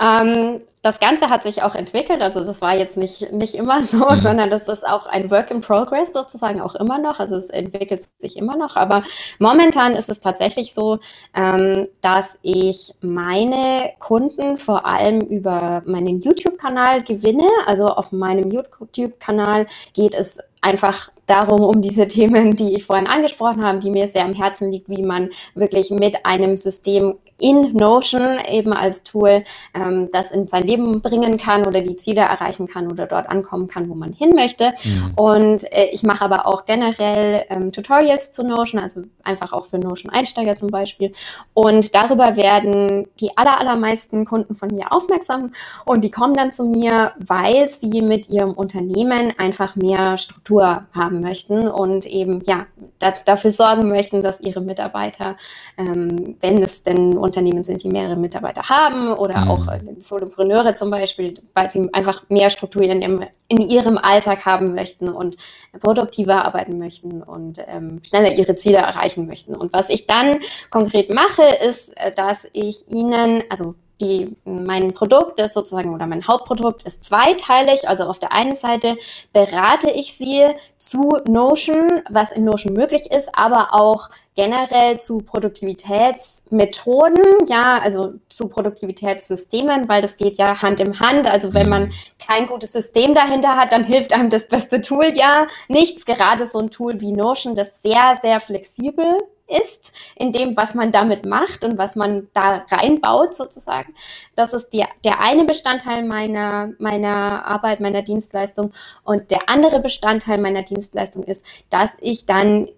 ähm, 0.00 0.60
das 0.86 1.00
Ganze 1.00 1.30
hat 1.30 1.42
sich 1.42 1.64
auch 1.64 1.74
entwickelt. 1.74 2.22
Also 2.22 2.38
das 2.38 2.60
war 2.62 2.76
jetzt 2.76 2.96
nicht, 2.96 3.32
nicht 3.32 3.56
immer 3.56 3.82
so, 3.82 4.08
mhm. 4.08 4.20
sondern 4.20 4.50
das 4.50 4.68
ist 4.68 4.86
auch 4.86 5.08
ein 5.08 5.32
Work 5.32 5.50
in 5.50 5.60
Progress 5.60 6.12
sozusagen 6.12 6.60
auch 6.60 6.76
immer 6.76 6.98
noch. 6.98 7.18
Also 7.18 7.34
es 7.34 7.50
entwickelt 7.50 8.06
sich 8.18 8.36
immer 8.36 8.56
noch. 8.56 8.76
Aber 8.76 9.02
momentan 9.40 9.94
ist 9.94 10.08
es 10.08 10.20
tatsächlich 10.20 10.72
so, 10.72 11.00
ähm, 11.34 11.88
dass 12.02 12.38
ich 12.42 12.94
meine 13.00 13.94
Kunden 13.98 14.58
vor 14.58 14.86
allem 14.86 15.22
über 15.22 15.82
meinen 15.86 16.20
YouTube-Kanal 16.20 17.02
gewinne. 17.02 17.48
Also 17.66 17.88
auf 17.88 18.12
meinem 18.12 18.48
YouTube-Kanal 18.48 19.66
geht 19.92 20.14
es 20.14 20.38
einfach 20.60 21.10
darum, 21.26 21.62
um 21.62 21.82
diese 21.82 22.06
Themen, 22.06 22.54
die 22.54 22.74
ich 22.74 22.84
vorhin 22.84 23.08
angesprochen 23.08 23.64
habe, 23.64 23.80
die 23.80 23.90
mir 23.90 24.06
sehr 24.06 24.24
am 24.24 24.34
Herzen 24.34 24.70
liegt, 24.70 24.88
wie 24.88 25.02
man 25.02 25.30
wirklich 25.56 25.90
mit 25.90 26.24
einem 26.24 26.56
System 26.56 27.16
in 27.38 27.74
Notion 27.74 28.38
eben 28.48 28.72
als 28.72 29.02
Tool 29.02 29.44
ähm, 29.74 30.08
das 30.12 30.30
in 30.30 30.48
sein 30.48 30.62
Leben 30.62 31.02
bringen 31.02 31.36
kann 31.36 31.66
oder 31.66 31.80
die 31.80 31.96
Ziele 31.96 32.22
erreichen 32.22 32.66
kann 32.66 32.90
oder 32.90 33.06
dort 33.06 33.28
ankommen 33.28 33.68
kann, 33.68 33.88
wo 33.88 33.94
man 33.94 34.12
hin 34.12 34.30
möchte. 34.34 34.72
Mhm. 34.84 35.12
Und 35.16 35.72
äh, 35.72 35.86
ich 35.92 36.02
mache 36.02 36.24
aber 36.24 36.46
auch 36.46 36.64
generell 36.64 37.44
ähm, 37.50 37.72
Tutorials 37.72 38.32
zu 38.32 38.42
Notion, 38.42 38.80
also 38.80 39.02
einfach 39.22 39.52
auch 39.52 39.66
für 39.66 39.78
Notion-Einsteiger 39.78 40.56
zum 40.56 40.68
Beispiel. 40.68 41.12
Und 41.52 41.94
darüber 41.94 42.36
werden 42.36 43.06
die 43.20 43.36
aller, 43.36 43.60
allermeisten 43.60 44.24
Kunden 44.24 44.54
von 44.54 44.68
mir 44.68 44.92
aufmerksam 44.92 45.52
und 45.84 46.04
die 46.04 46.10
kommen 46.10 46.34
dann 46.34 46.52
zu 46.52 46.64
mir, 46.64 47.12
weil 47.18 47.68
sie 47.68 48.00
mit 48.02 48.28
ihrem 48.28 48.52
Unternehmen 48.52 49.32
einfach 49.36 49.76
mehr 49.76 50.16
Struktur 50.16 50.86
haben 50.92 51.20
möchten 51.20 51.68
und 51.68 52.06
eben 52.06 52.42
ja 52.46 52.66
da, 52.98 53.12
dafür 53.24 53.50
sorgen 53.50 53.88
möchten, 53.88 54.22
dass 54.22 54.40
ihre 54.40 54.60
Mitarbeiter, 54.60 55.36
ähm, 55.76 56.36
wenn 56.40 56.62
es 56.62 56.82
denn 56.82 57.16
Unternehmen 57.26 57.64
sind, 57.64 57.82
die 57.82 57.88
mehrere 57.88 58.16
Mitarbeiter 58.16 58.68
haben 58.68 59.12
oder 59.12 59.44
mhm. 59.44 59.50
auch 59.50 59.68
äh, 59.68 59.80
Solopreneure 59.98 60.74
zum 60.74 60.90
Beispiel, 60.90 61.40
weil 61.54 61.70
sie 61.70 61.88
einfach 61.92 62.24
mehr 62.28 62.48
Struktur 62.48 62.82
in, 62.82 63.00
dem, 63.00 63.24
in 63.48 63.60
ihrem 63.60 63.98
Alltag 63.98 64.46
haben 64.46 64.74
möchten 64.74 65.08
und 65.08 65.36
produktiver 65.80 66.44
arbeiten 66.44 66.78
möchten 66.78 67.22
und 67.22 67.58
ähm, 67.66 68.00
schneller 68.06 68.32
ihre 68.32 68.54
Ziele 68.54 68.78
erreichen 68.78 69.26
möchten. 69.26 69.54
Und 69.54 69.72
was 69.72 69.90
ich 69.90 70.06
dann 70.06 70.38
konkret 70.70 71.12
mache, 71.12 71.42
ist, 71.68 71.96
äh, 71.98 72.12
dass 72.12 72.46
ich 72.52 72.88
ihnen, 72.88 73.42
also 73.50 73.74
die, 74.00 74.36
mein 74.44 74.92
Produkt 74.92 75.40
ist 75.40 75.54
sozusagen 75.54 75.94
oder 75.94 76.06
mein 76.06 76.26
Hauptprodukt 76.26 76.82
ist 76.82 77.04
zweiteilig. 77.04 77.88
Also 77.88 78.04
auf 78.04 78.18
der 78.18 78.32
einen 78.32 78.54
Seite 78.54 78.98
berate 79.32 79.90
ich 79.90 80.14
sie 80.14 80.44
zu 80.76 81.16
Notion, 81.26 82.02
was 82.10 82.32
in 82.32 82.44
Notion 82.44 82.74
möglich 82.74 83.10
ist, 83.10 83.30
aber 83.32 83.72
auch 83.72 84.10
generell 84.34 85.00
zu 85.00 85.18
Produktivitätsmethoden, 85.18 87.46
ja, 87.48 87.78
also 87.78 88.12
zu 88.28 88.48
Produktivitätssystemen, 88.48 89.88
weil 89.88 90.02
das 90.02 90.18
geht 90.18 90.36
ja 90.36 90.60
Hand 90.60 90.80
in 90.80 91.00
Hand. 91.00 91.26
Also 91.26 91.54
wenn 91.54 91.70
man 91.70 91.94
kein 92.18 92.46
gutes 92.46 92.72
System 92.72 93.14
dahinter 93.14 93.56
hat, 93.56 93.72
dann 93.72 93.84
hilft 93.84 94.12
einem 94.12 94.28
das 94.28 94.46
beste 94.46 94.82
Tool 94.82 95.12
ja 95.14 95.46
nichts. 95.68 96.04
Gerade 96.04 96.44
so 96.44 96.58
ein 96.58 96.70
Tool 96.70 97.00
wie 97.00 97.12
Notion, 97.12 97.54
das 97.54 97.80
sehr, 97.80 98.18
sehr 98.20 98.40
flexibel 98.40 99.16
ist, 99.46 99.92
in 100.16 100.32
dem, 100.32 100.56
was 100.56 100.74
man 100.74 100.90
damit 100.92 101.24
macht 101.24 101.64
und 101.64 101.78
was 101.78 101.96
man 101.96 102.28
da 102.32 102.64
reinbaut 102.70 103.34
sozusagen. 103.34 103.94
Das 104.34 104.52
ist 104.52 104.70
die, 104.70 104.84
der 105.04 105.20
eine 105.20 105.44
Bestandteil 105.44 106.04
meiner, 106.04 106.72
meiner 106.78 107.46
Arbeit, 107.46 107.80
meiner 107.80 108.02
Dienstleistung. 108.02 108.72
Und 109.04 109.30
der 109.30 109.48
andere 109.48 109.80
Bestandteil 109.80 110.38
meiner 110.38 110.62
Dienstleistung 110.62 111.24
ist, 111.24 111.44
dass 111.70 111.90
ich 112.00 112.26
dann 112.26 112.68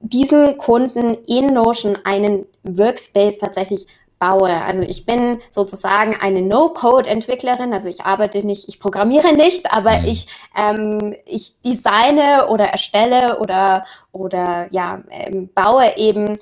diesen 0.00 0.58
Kunden 0.58 1.14
in 1.26 1.46
Notion 1.46 1.98
einen 2.04 2.46
Workspace 2.64 3.38
tatsächlich 3.38 3.86
baue. 4.18 4.62
Also 4.62 4.82
ich 4.82 5.04
bin 5.04 5.38
sozusagen 5.50 6.16
eine 6.18 6.40
No-Code-Entwicklerin, 6.42 7.72
also 7.72 7.88
ich 7.88 8.02
arbeite 8.02 8.44
nicht, 8.46 8.68
ich 8.68 8.80
programmiere 8.80 9.34
nicht, 9.34 9.70
aber 9.72 10.00
mhm. 10.00 10.04
ich, 10.06 10.26
ähm, 10.56 11.14
ich 11.26 11.60
designe 11.60 12.48
oder 12.48 12.66
erstelle 12.66 13.38
oder, 13.40 13.84
oder 14.12 14.66
ja, 14.70 15.02
ähm, 15.10 15.50
baue 15.54 15.96
eben 15.96 16.38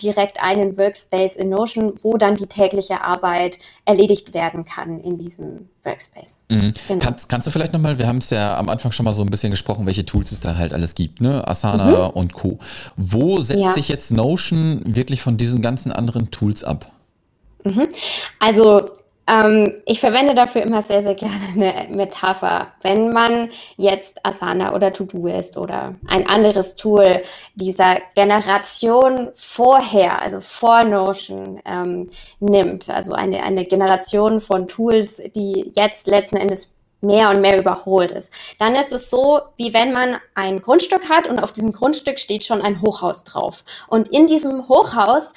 direkt 0.00 0.40
einen 0.40 0.76
Workspace 0.78 1.36
in 1.36 1.48
Notion, 1.48 1.94
wo 2.02 2.16
dann 2.16 2.36
die 2.36 2.46
tägliche 2.46 3.02
Arbeit 3.02 3.58
erledigt 3.84 4.32
werden 4.32 4.64
kann 4.64 5.00
in 5.00 5.18
diesem 5.18 5.68
Workspace. 5.82 6.40
Mhm. 6.50 6.74
Genau. 6.86 7.04
Kannst, 7.04 7.28
kannst 7.28 7.46
du 7.46 7.50
vielleicht 7.50 7.72
nochmal, 7.72 7.98
wir 7.98 8.06
haben 8.06 8.18
es 8.18 8.30
ja 8.30 8.56
am 8.56 8.68
Anfang 8.68 8.92
schon 8.92 9.04
mal 9.04 9.12
so 9.12 9.22
ein 9.22 9.30
bisschen 9.30 9.50
gesprochen, 9.50 9.86
welche 9.86 10.06
Tools 10.06 10.30
es 10.30 10.40
da 10.40 10.56
halt 10.56 10.72
alles 10.72 10.94
gibt, 10.94 11.20
ne? 11.20 11.46
Asana 11.48 12.08
mhm. 12.08 12.14
und 12.14 12.32
Co. 12.32 12.58
Wo 12.96 13.40
setzt 13.40 13.60
ja. 13.60 13.72
sich 13.72 13.88
jetzt 13.88 14.12
Notion 14.12 14.82
wirklich 14.86 15.20
von 15.20 15.36
diesen 15.36 15.62
ganzen 15.62 15.90
anderen 15.90 16.30
Tools 16.30 16.62
ab? 16.62 16.92
Mhm. 17.64 17.88
Also 18.38 18.90
ähm, 19.28 19.82
ich 19.84 20.00
verwende 20.00 20.34
dafür 20.34 20.62
immer 20.62 20.82
sehr, 20.82 21.02
sehr 21.02 21.14
gerne 21.14 21.34
eine 21.54 21.94
Metapher. 21.94 22.68
Wenn 22.82 23.10
man 23.10 23.50
jetzt 23.76 24.24
Asana 24.24 24.74
oder 24.74 24.92
Todoist 24.92 25.56
oder 25.56 25.94
ein 26.06 26.26
anderes 26.26 26.76
Tool 26.76 27.22
dieser 27.54 27.98
Generation 28.14 29.30
vorher, 29.34 30.22
also 30.22 30.40
vor 30.40 30.84
Notion, 30.84 31.60
ähm, 31.64 32.10
nimmt, 32.40 32.88
also 32.88 33.12
eine, 33.12 33.42
eine 33.42 33.64
Generation 33.66 34.40
von 34.40 34.66
Tools, 34.66 35.22
die 35.34 35.70
jetzt 35.74 36.06
letzten 36.06 36.36
Endes 36.36 36.74
mehr 37.00 37.30
und 37.30 37.40
mehr 37.40 37.60
überholt 37.60 38.10
ist. 38.10 38.32
Dann 38.58 38.74
ist 38.74 38.92
es 38.92 39.08
so, 39.08 39.40
wie 39.56 39.72
wenn 39.72 39.92
man 39.92 40.16
ein 40.34 40.60
Grundstück 40.60 41.08
hat 41.08 41.28
und 41.28 41.38
auf 41.38 41.52
diesem 41.52 41.70
Grundstück 41.70 42.18
steht 42.18 42.44
schon 42.44 42.60
ein 42.60 42.82
Hochhaus 42.82 43.22
drauf. 43.22 43.64
Und 43.86 44.08
in 44.08 44.26
diesem 44.26 44.68
Hochhaus 44.68 45.32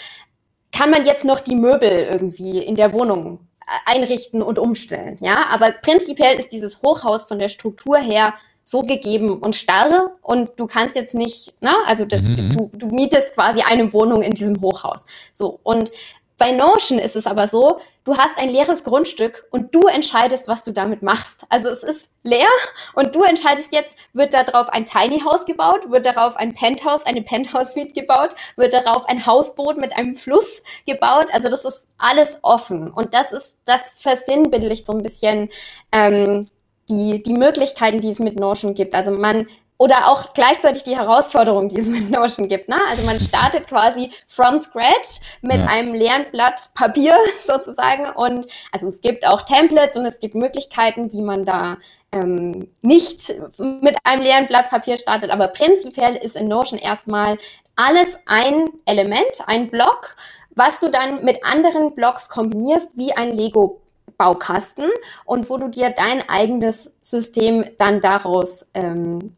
kann 0.72 0.90
man 0.90 1.06
jetzt 1.06 1.26
noch 1.26 1.40
die 1.40 1.56
Möbel 1.56 2.08
irgendwie 2.12 2.60
in 2.60 2.76
der 2.76 2.94
Wohnung 2.94 3.40
äh, 3.62 3.98
einrichten 3.98 4.42
und 4.42 4.60
umstellen. 4.60 5.18
Ja, 5.22 5.46
aber 5.50 5.72
prinzipiell 5.82 6.40
ist 6.40 6.52
dieses 6.52 6.82
Hochhaus 6.82 7.24
von 7.24 7.40
der 7.40 7.50
Struktur 7.50 7.98
her 7.98 8.34
so 8.64 8.82
gegeben 8.82 9.40
und 9.40 9.56
starr 9.56 10.12
und 10.22 10.52
du 10.58 10.68
kannst 10.68 10.96
jetzt 10.96 11.16
nicht, 11.16 11.54
na, 11.62 11.76
also 11.88 12.06
mhm. 12.06 12.52
du, 12.52 12.70
du 12.74 12.88
mietest 12.88 13.34
quasi 13.34 13.62
eine 13.62 13.92
Wohnung 13.92 14.22
in 14.22 14.34
diesem 14.34 14.62
Hochhaus. 14.62 15.06
So 15.34 15.60
und 15.64 15.92
bei 16.38 16.52
Notion 16.52 17.00
ist 17.00 17.16
es 17.16 17.28
aber 17.28 17.48
so, 17.48 17.80
du 18.04 18.18
hast 18.18 18.38
ein 18.38 18.50
leeres 18.50 18.84
Grundstück 18.84 19.46
und 19.52 19.74
du 19.76 19.82
entscheidest, 19.88 20.48
was 20.48 20.64
du 20.64 20.72
damit 20.72 21.02
machst. 21.02 21.44
Also 21.50 21.70
es 21.70 21.84
ist 21.84 22.10
leer 22.24 22.48
und 22.94 23.16
du 23.16 23.24
entscheidest 23.24 23.72
jetzt, 23.74 23.98
wird 24.14 24.34
darauf 24.34 24.70
ein 24.70 24.86
Tiny 24.86 25.22
House 25.22 25.46
gebaut, 25.46 25.90
wird 25.92 26.06
darauf 26.06 26.36
ein 26.36 26.54
Penthouse, 26.54 27.06
eine 27.06 27.22
Penthouse 27.22 27.74
Suite 27.74 27.94
gebaut, 27.94 28.36
wird 28.56 28.74
darauf 28.74 29.08
ein 29.08 29.26
Hausboot 29.26 29.78
mit 29.78 29.94
einem 29.94 30.16
Fluss 30.16 30.62
gebaut. 30.88 31.28
Also 31.32 31.50
das 31.50 31.66
ist 31.66 31.86
alles 31.98 32.40
offen 32.42 32.92
und 32.92 33.14
das 33.14 33.32
ist, 33.32 33.56
das 33.66 33.92
versinnbildlich 33.96 34.86
so 34.86 34.94
ein 34.94 35.04
bisschen 35.04 35.50
ähm, 35.92 36.46
die, 36.90 37.22
die 37.22 37.34
Möglichkeiten, 37.34 38.02
die 38.02 38.10
es 38.10 38.20
mit 38.20 38.40
Notion 38.40 38.74
gibt. 38.74 38.96
Also 38.96 39.12
man 39.12 39.48
oder 39.82 40.10
auch 40.10 40.36
gleichzeitig 40.36 40.84
die 40.84 40.96
Herausforderung, 40.96 41.68
die 41.68 41.80
es 41.80 41.88
mit 41.88 42.12
Notion 42.12 42.48
gibt. 42.48 42.70
Ne? 42.70 42.76
Also 42.88 43.02
man 43.04 43.20
startet 43.20 43.68
quasi 43.68 44.12
from 44.28 44.60
scratch 44.60 45.22
mit 45.42 45.58
ja. 45.58 45.66
einem 45.66 45.96
leeren 45.96 46.28
Blatt 46.32 46.70
Papier 46.76 47.18
sozusagen. 47.44 48.06
Und 48.16 48.46
also 48.72 48.88
es 48.88 49.02
gibt 49.02 49.26
auch 49.26 49.42
Templates 49.42 49.98
und 49.98 50.06
es 50.06 50.20
gibt 50.20 50.36
Möglichkeiten, 50.36 51.12
wie 51.12 51.24
man 51.24 51.46
da 51.46 51.78
ähm, 52.12 52.70
nicht 52.84 53.34
mit 53.58 53.98
einem 54.04 54.22
leeren 54.22 54.46
Blatt 54.46 54.70
Papier 54.70 54.98
startet. 54.98 55.32
Aber 55.32 55.48
prinzipiell 55.48 56.16
ist 56.16 56.36
in 56.36 56.48
Notion 56.48 56.78
erstmal 56.78 57.40
alles 57.76 58.20
ein 58.28 58.70
Element, 58.86 59.42
ein 59.48 59.72
Block, 59.72 60.16
was 60.52 60.80
du 60.80 60.92
dann 60.92 61.26
mit 61.26 61.44
anderen 61.44 61.96
Blocks 61.96 62.30
kombinierst, 62.30 62.96
wie 63.00 63.14
ein 63.14 63.32
Lego 63.32 63.82
Baukasten 64.16 64.92
und 65.26 65.50
wo 65.50 65.58
du 65.58 65.70
dir 65.70 65.90
dein 65.90 66.30
eigenes 66.30 66.94
System 67.02 67.66
dann 67.80 68.00
daraus 68.00 68.68
ähm, 68.76 69.34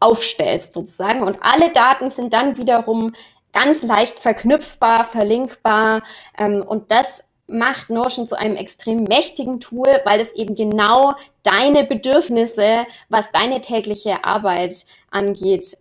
aufstellst 0.00 0.74
sozusagen. 0.74 1.22
Und 1.22 1.38
alle 1.40 1.70
Daten 1.70 2.10
sind 2.10 2.32
dann 2.32 2.56
wiederum 2.56 3.12
ganz 3.52 3.82
leicht 3.82 4.18
verknüpfbar, 4.18 5.04
verlinkbar. 5.04 6.02
Ähm, 6.36 6.62
und 6.66 6.90
das 6.90 7.22
macht 7.46 7.88
Notion 7.90 8.26
zu 8.26 8.38
einem 8.38 8.56
extrem 8.56 9.04
mächtigen 9.04 9.58
Tool, 9.58 10.00
weil 10.04 10.20
es 10.20 10.32
eben 10.32 10.54
genau 10.54 11.14
deine 11.42 11.84
Bedürfnisse, 11.84 12.86
was 13.08 13.32
deine 13.32 13.60
tägliche 13.60 14.24
Arbeit 14.24 14.84
angeht, 15.10 15.78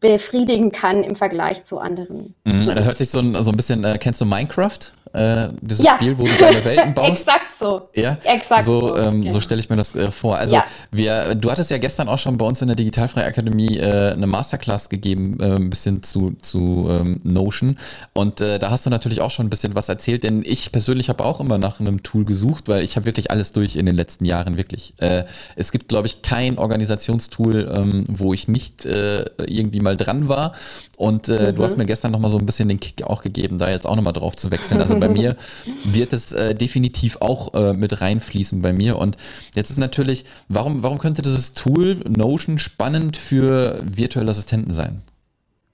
befriedigen 0.00 0.70
kann 0.70 1.02
im 1.02 1.16
Vergleich 1.16 1.64
zu 1.64 1.80
anderen. 1.80 2.34
Mhm, 2.44 2.66
das 2.66 2.84
hört 2.84 2.96
sich 2.96 3.10
so 3.10 3.18
ein, 3.18 3.42
so 3.42 3.50
ein 3.50 3.56
bisschen, 3.56 3.82
äh, 3.82 3.98
kennst 3.98 4.20
du 4.20 4.24
Minecraft? 4.24 4.78
Äh, 5.12 5.48
dieses 5.60 5.84
ja. 5.84 5.96
Spiel, 5.96 6.18
wo 6.18 6.24
du 6.24 6.30
deine 6.38 6.64
Welten 6.64 6.94
baust. 6.94 7.10
Exakt 7.10 7.54
so. 7.58 7.88
Ja, 7.94 8.18
exakt 8.24 8.64
so. 8.64 8.96
Ähm, 8.96 9.22
genau. 9.22 9.32
so 9.34 9.40
stelle 9.40 9.60
ich 9.60 9.68
mir 9.70 9.76
das 9.76 9.94
äh, 9.94 10.10
vor. 10.10 10.36
Also 10.36 10.56
ja. 10.56 10.64
wir, 10.90 11.34
du 11.34 11.50
hattest 11.50 11.70
ja 11.70 11.78
gestern 11.78 12.08
auch 12.08 12.18
schon 12.18 12.36
bei 12.36 12.44
uns 12.44 12.60
in 12.60 12.68
der 12.68 12.76
Digitalfreie 12.76 13.24
Akademie 13.24 13.78
äh, 13.78 14.12
eine 14.12 14.26
Masterclass 14.26 14.88
gegeben, 14.88 15.38
äh, 15.40 15.56
ein 15.56 15.70
bisschen 15.70 16.02
zu, 16.02 16.32
zu 16.42 16.86
ähm, 16.90 17.20
Notion. 17.24 17.78
Und 18.12 18.40
äh, 18.40 18.58
da 18.58 18.70
hast 18.70 18.86
du 18.86 18.90
natürlich 18.90 19.20
auch 19.20 19.30
schon 19.30 19.46
ein 19.46 19.50
bisschen 19.50 19.74
was 19.74 19.88
erzählt, 19.88 20.24
denn 20.24 20.42
ich 20.44 20.72
persönlich 20.72 21.08
habe 21.08 21.24
auch 21.24 21.40
immer 21.40 21.58
nach 21.58 21.80
einem 21.80 22.02
Tool 22.02 22.24
gesucht, 22.24 22.68
weil 22.68 22.82
ich 22.82 22.96
habe 22.96 23.06
wirklich 23.06 23.30
alles 23.30 23.52
durch 23.52 23.76
in 23.76 23.86
den 23.86 23.96
letzten 23.96 24.24
Jahren, 24.24 24.56
wirklich. 24.56 24.94
Äh, 24.98 25.24
es 25.56 25.72
gibt, 25.72 25.88
glaube 25.88 26.06
ich, 26.06 26.22
kein 26.22 26.58
Organisationstool, 26.58 27.70
ähm, 27.72 28.04
wo 28.08 28.34
ich 28.34 28.48
nicht 28.48 28.84
äh, 28.84 29.24
irgendwie 29.46 29.80
mal 29.80 29.96
dran 29.96 30.28
war. 30.28 30.52
Und 30.96 31.28
mhm. 31.28 31.54
du 31.54 31.62
hast 31.62 31.76
mir 31.76 31.86
gestern 31.86 32.10
nochmal 32.10 32.30
so 32.30 32.38
ein 32.38 32.46
bisschen 32.46 32.68
den 32.68 32.80
Kick 32.80 33.04
auch 33.04 33.22
gegeben, 33.22 33.58
da 33.58 33.70
jetzt 33.70 33.86
auch 33.86 33.94
nochmal 33.94 34.12
drauf 34.12 34.34
zu 34.34 34.50
wechseln. 34.50 34.80
Also 34.80 34.97
bei 35.00 35.08
mir 35.08 35.36
wird 35.84 36.12
es 36.12 36.32
äh, 36.32 36.54
definitiv 36.54 37.18
auch 37.20 37.54
äh, 37.54 37.72
mit 37.72 38.00
reinfließen 38.00 38.62
bei 38.62 38.72
mir. 38.72 38.98
Und 38.98 39.16
jetzt 39.54 39.70
ist 39.70 39.78
natürlich, 39.78 40.24
warum, 40.48 40.82
warum 40.82 40.98
könnte 40.98 41.22
dieses 41.22 41.54
Tool 41.54 41.96
Notion 42.08 42.58
spannend 42.58 43.16
für 43.16 43.80
virtuelle 43.84 44.30
Assistenten 44.30 44.72
sein? 44.72 45.02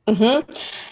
Mhm. 0.07 0.43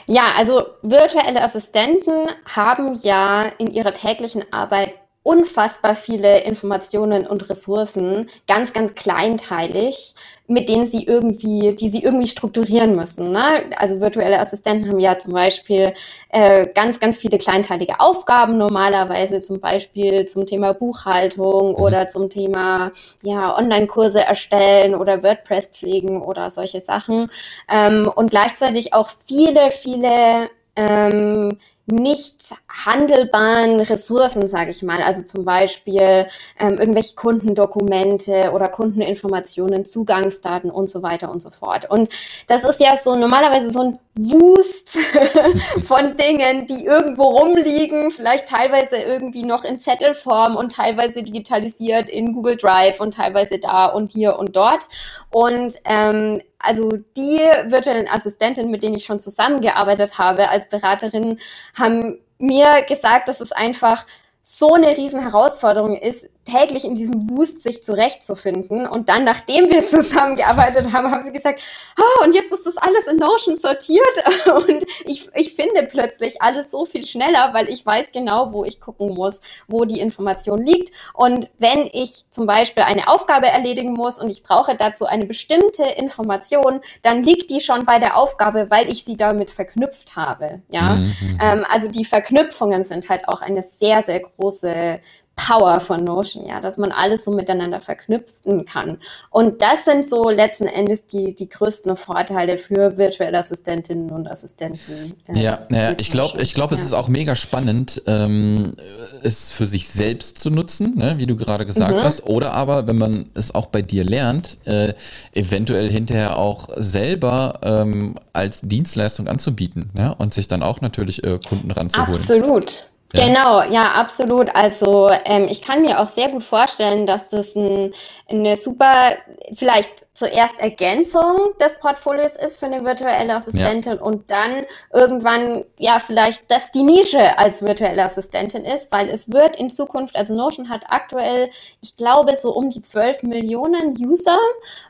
Ja, 0.07 0.33
also 0.37 0.65
virtuelle 0.83 1.43
Assistenten 1.43 2.29
haben 2.47 2.99
ja 3.03 3.45
in 3.59 3.69
ihrer 3.69 3.93
täglichen 3.93 4.43
Arbeit 4.53 4.95
unfassbar 5.25 5.95
viele 5.95 6.41
Informationen 6.41 7.27
und 7.27 7.49
Ressourcen, 7.49 8.29
ganz, 8.49 8.73
ganz 8.73 8.95
kleinteilig, 8.95 10.15
mit 10.49 10.69
denen 10.69 10.87
sie 10.87 11.05
irgendwie, 11.05 11.77
die 11.77 11.89
sie 11.89 12.03
irgendwie 12.03 12.27
strukturieren 12.27 12.97
müssen. 12.97 13.31
Ne? 13.31 13.65
Also 13.77 14.01
virtuelle 14.01 14.41
Assistenten 14.41 14.89
haben 14.89 14.99
ja 14.99 15.17
zum 15.19 15.33
Beispiel 15.33 15.95
äh, 16.31 16.67
ganz, 16.75 16.99
ganz 16.99 17.19
viele 17.19 17.39
kleinteilige 17.39 18.01
Aufgaben 18.01 18.59
normalerweise, 18.59 19.43
zum 19.43 19.61
Beispiel 19.61 20.27
zum 20.27 20.45
Thema 20.45 20.75
Buchhaltung 20.75 21.71
mhm. 21.71 21.77
oder 21.77 22.09
zum 22.09 22.29
Thema 22.29 22.91
ja 23.23 23.57
Online-Kurse 23.57 24.21
erstellen 24.21 24.97
oder 24.97 25.23
WordPress 25.23 25.69
pflegen 25.69 26.21
oder 26.21 26.51
solche 26.51 26.81
Sachen. 26.81 27.31
Ähm, 27.69 28.11
und 28.15 28.31
gleichzeitig 28.31 28.93
auch 28.93 29.09
viele, 29.27 29.71
viele 29.71 30.51
ähm, 30.75 31.59
nicht 31.93 32.55
handelbaren 32.69 33.81
Ressourcen, 33.81 34.47
sage 34.47 34.71
ich 34.71 34.83
mal, 34.83 35.03
also 35.03 35.23
zum 35.23 35.45
Beispiel 35.45 36.27
ähm, 36.59 36.79
irgendwelche 36.79 37.15
Kundendokumente 37.15 38.51
oder 38.53 38.69
Kundeninformationen, 38.69 39.85
Zugangsdaten 39.85 40.71
und 40.71 40.91
so 40.91 41.03
weiter 41.03 41.31
und 41.31 41.43
so 41.43 41.51
fort. 41.51 41.89
Und 41.91 42.09
das 42.47 42.65
ist 42.65 42.81
ja 42.81 42.97
so 42.97 43.15
normalerweise 43.15 43.71
so 43.71 43.81
ein 43.81 43.99
Wust 44.15 44.99
von 45.85 46.17
Dingen, 46.17 46.67
die 46.67 46.85
irgendwo 46.85 47.25
rumliegen, 47.25 48.11
vielleicht 48.11 48.49
teilweise 48.49 48.97
irgendwie 48.97 49.43
noch 49.43 49.65
in 49.65 49.81
Zettelform 49.81 50.57
und 50.57 50.73
teilweise 50.73 51.23
digitalisiert 51.23 52.11
in 52.11 52.35
Google 52.35 52.57
Drive 52.57 53.01
und 53.01 53.15
teilweise 53.15 53.59
da 53.59 53.87
und 53.87 54.13
hier 54.13 54.39
und 54.39 54.55
dort. 54.55 54.89
Und 55.31 55.77
ähm, 55.85 56.43
also 56.63 56.91
die 57.17 57.41
virtuellen 57.67 58.09
Assistentinnen, 58.09 58.71
mit 58.71 58.83
denen 58.83 58.95
ich 58.95 59.05
schon 59.05 59.19
zusammengearbeitet 59.19 60.19
habe 60.19 60.49
als 60.49 60.69
Beraterin, 60.69 61.41
haben 61.83 62.19
mir 62.39 62.83
gesagt, 62.89 63.29
dass 63.29 63.41
es 63.41 63.53
einfach 63.53 64.07
so 64.41 64.75
eine 64.75 64.97
riesen 64.97 65.21
Herausforderung 65.21 65.97
ist, 65.97 66.29
täglich 66.45 66.85
in 66.85 66.95
diesem 66.95 67.31
Wust 67.31 67.63
sich 67.63 67.83
zurechtzufinden. 67.83 68.87
Und 68.87 69.09
dann, 69.09 69.25
nachdem 69.25 69.71
wir 69.71 69.87
zusammengearbeitet 69.87 70.93
haben, 70.93 71.11
haben 71.11 71.23
sie 71.23 71.33
gesagt, 71.33 71.61
ah, 71.97 72.25
und 72.25 72.35
jetzt 72.35 72.53
ist 72.53 72.67
das 72.67 72.77
alles 72.77 73.07
in 73.07 73.17
Notion 73.17 73.55
sortiert. 73.55 74.03
Und 74.55 74.85
ich, 75.05 75.29
ich 75.35 75.55
finde 75.55 75.85
plötzlich 75.85 76.43
alles 76.43 76.71
so 76.71 76.85
viel 76.85 77.07
schneller, 77.07 77.55
weil 77.55 77.69
ich 77.69 77.85
weiß 77.85 78.13
genau, 78.13 78.53
wo 78.53 78.65
ich 78.65 78.81
gucken 78.81 79.15
muss, 79.15 79.41
wo 79.69 79.85
die 79.85 80.01
Information 80.01 80.65
liegt. 80.65 80.93
Und 81.15 81.49
wenn 81.59 81.89
ich 81.93 82.25
zum 82.31 82.47
Beispiel 82.47 82.83
eine 82.83 83.09
Aufgabe 83.09 83.47
erledigen 83.47 83.93
muss 83.93 84.21
und 84.21 84.29
ich 84.29 84.43
brauche 84.43 84.75
dazu 84.75 85.07
eine 85.07 85.27
bestimmte 85.27 85.85
Information, 85.85 86.81
dann 87.03 87.23
liegt 87.23 87.51
die 87.51 87.61
schon 87.61 87.85
bei 87.85 87.99
der 87.99 88.17
Aufgabe, 88.17 88.71
weil 88.71 88.91
ich 88.91 89.05
sie 89.05 89.17
damit 89.17 89.51
verknüpft 89.51 90.17
habe. 90.17 90.63
Ja, 90.71 90.97
mhm. 90.97 91.39
ähm, 91.41 91.67
also 91.69 91.89
die 91.89 92.05
Verknüpfungen 92.05 92.85
sind 92.85 93.09
halt 93.09 93.29
auch 93.29 93.43
eine 93.43 93.63
sehr, 93.63 94.03
sehr 94.03 94.21
große 94.21 95.01
Power 95.37 95.81
von 95.81 96.05
Notion, 96.05 96.47
ja, 96.47 96.61
dass 96.61 96.77
man 96.77 96.93
alles 96.93 97.25
so 97.25 97.31
miteinander 97.31 97.81
verknüpfen 97.81 98.65
kann. 98.67 98.99
Und 99.31 99.63
das 99.63 99.85
sind 99.85 100.09
so 100.09 100.29
letzten 100.29 100.67
Endes 100.67 101.07
die, 101.07 101.35
die 101.35 101.49
größten 101.49 101.97
Vorteile 101.97 102.59
für 102.59 102.97
virtuelle 102.99 103.39
Assistentinnen 103.39 104.11
und 104.11 104.29
Assistenten. 104.29 105.15
Äh, 105.29 105.41
ja, 105.41 105.67
ja 105.71 105.95
ich 105.99 106.11
glaube, 106.11 106.43
ich 106.43 106.55
glaube, 106.55 106.75
ja. 106.75 106.81
es 106.81 106.87
ist 106.87 106.93
auch 106.93 107.09
mega 107.09 107.35
spannend, 107.35 108.03
ähm, 108.07 108.75
es 109.23 109.51
für 109.51 109.67
sich 109.67 109.89
selbst 109.89 110.39
zu 110.39 110.51
nutzen, 110.51 110.97
ne, 110.97 111.15
wie 111.17 111.27
du 111.27 111.37
gerade 111.37 111.65
gesagt 111.65 111.97
mhm. 111.97 112.03
hast, 112.03 112.27
oder 112.27 112.53
aber, 112.53 112.87
wenn 112.87 112.99
man 112.99 113.31
es 113.35 113.55
auch 113.55 113.67
bei 113.67 113.81
dir 113.81 114.05
lernt, 114.05 114.59
äh, 114.67 114.93
eventuell 115.33 115.91
hinterher 115.91 116.37
auch 116.37 116.69
selber 116.77 117.59
ähm, 117.63 118.17
als 118.33 118.61
Dienstleistung 118.61 119.29
anzubieten 119.29 119.91
ne, 119.95 120.15
und 120.19 120.35
sich 120.35 120.47
dann 120.47 120.63
auch 120.63 120.83
natürlich 120.83 121.25
äh, 121.25 121.39
Kunden 121.47 121.71
ranzuholen. 121.71 122.15
Absolut. 122.15 122.93
Ja. 123.15 123.27
Genau, 123.27 123.63
ja, 123.63 123.83
absolut. 123.93 124.55
Also 124.55 125.11
ähm, 125.25 125.47
ich 125.49 125.61
kann 125.61 125.83
mir 125.83 126.01
auch 126.01 126.09
sehr 126.09 126.29
gut 126.29 126.45
vorstellen, 126.45 127.07
dass 127.07 127.29
das 127.31 127.55
ein, 127.55 127.93
eine 128.29 128.57
super, 128.57 129.13
vielleicht 129.55 130.07
zuerst 130.23 130.61
Ergänzung 130.61 131.53
des 131.61 131.81
Portfolios 131.81 132.37
ist 132.37 132.61
für 132.61 132.67
eine 132.67 132.85
virtuelle 132.85 133.35
Assistentin 133.35 133.97
ja. 133.97 134.03
und 134.03 134.31
dann 134.31 134.67
irgendwann 134.93 135.65
ja 135.79 135.99
vielleicht 135.99 136.49
das 136.49 136.71
die 136.71 136.85
Nische 136.85 137.37
als 137.39 137.61
virtuelle 137.61 138.05
Assistentin 138.05 138.65
ist, 138.65 138.93
weil 138.93 139.09
es 139.09 139.33
wird 139.33 139.57
in 139.57 139.69
Zukunft, 139.69 140.15
also 140.15 140.37
Notion 140.37 140.69
hat 140.69 140.85
aktuell, 140.89 141.51
ich 141.81 141.97
glaube, 141.97 142.37
so 142.37 142.55
um 142.55 142.71
die 142.71 142.83
12 142.83 143.25
Millionen 143.25 143.97
User 144.01 144.39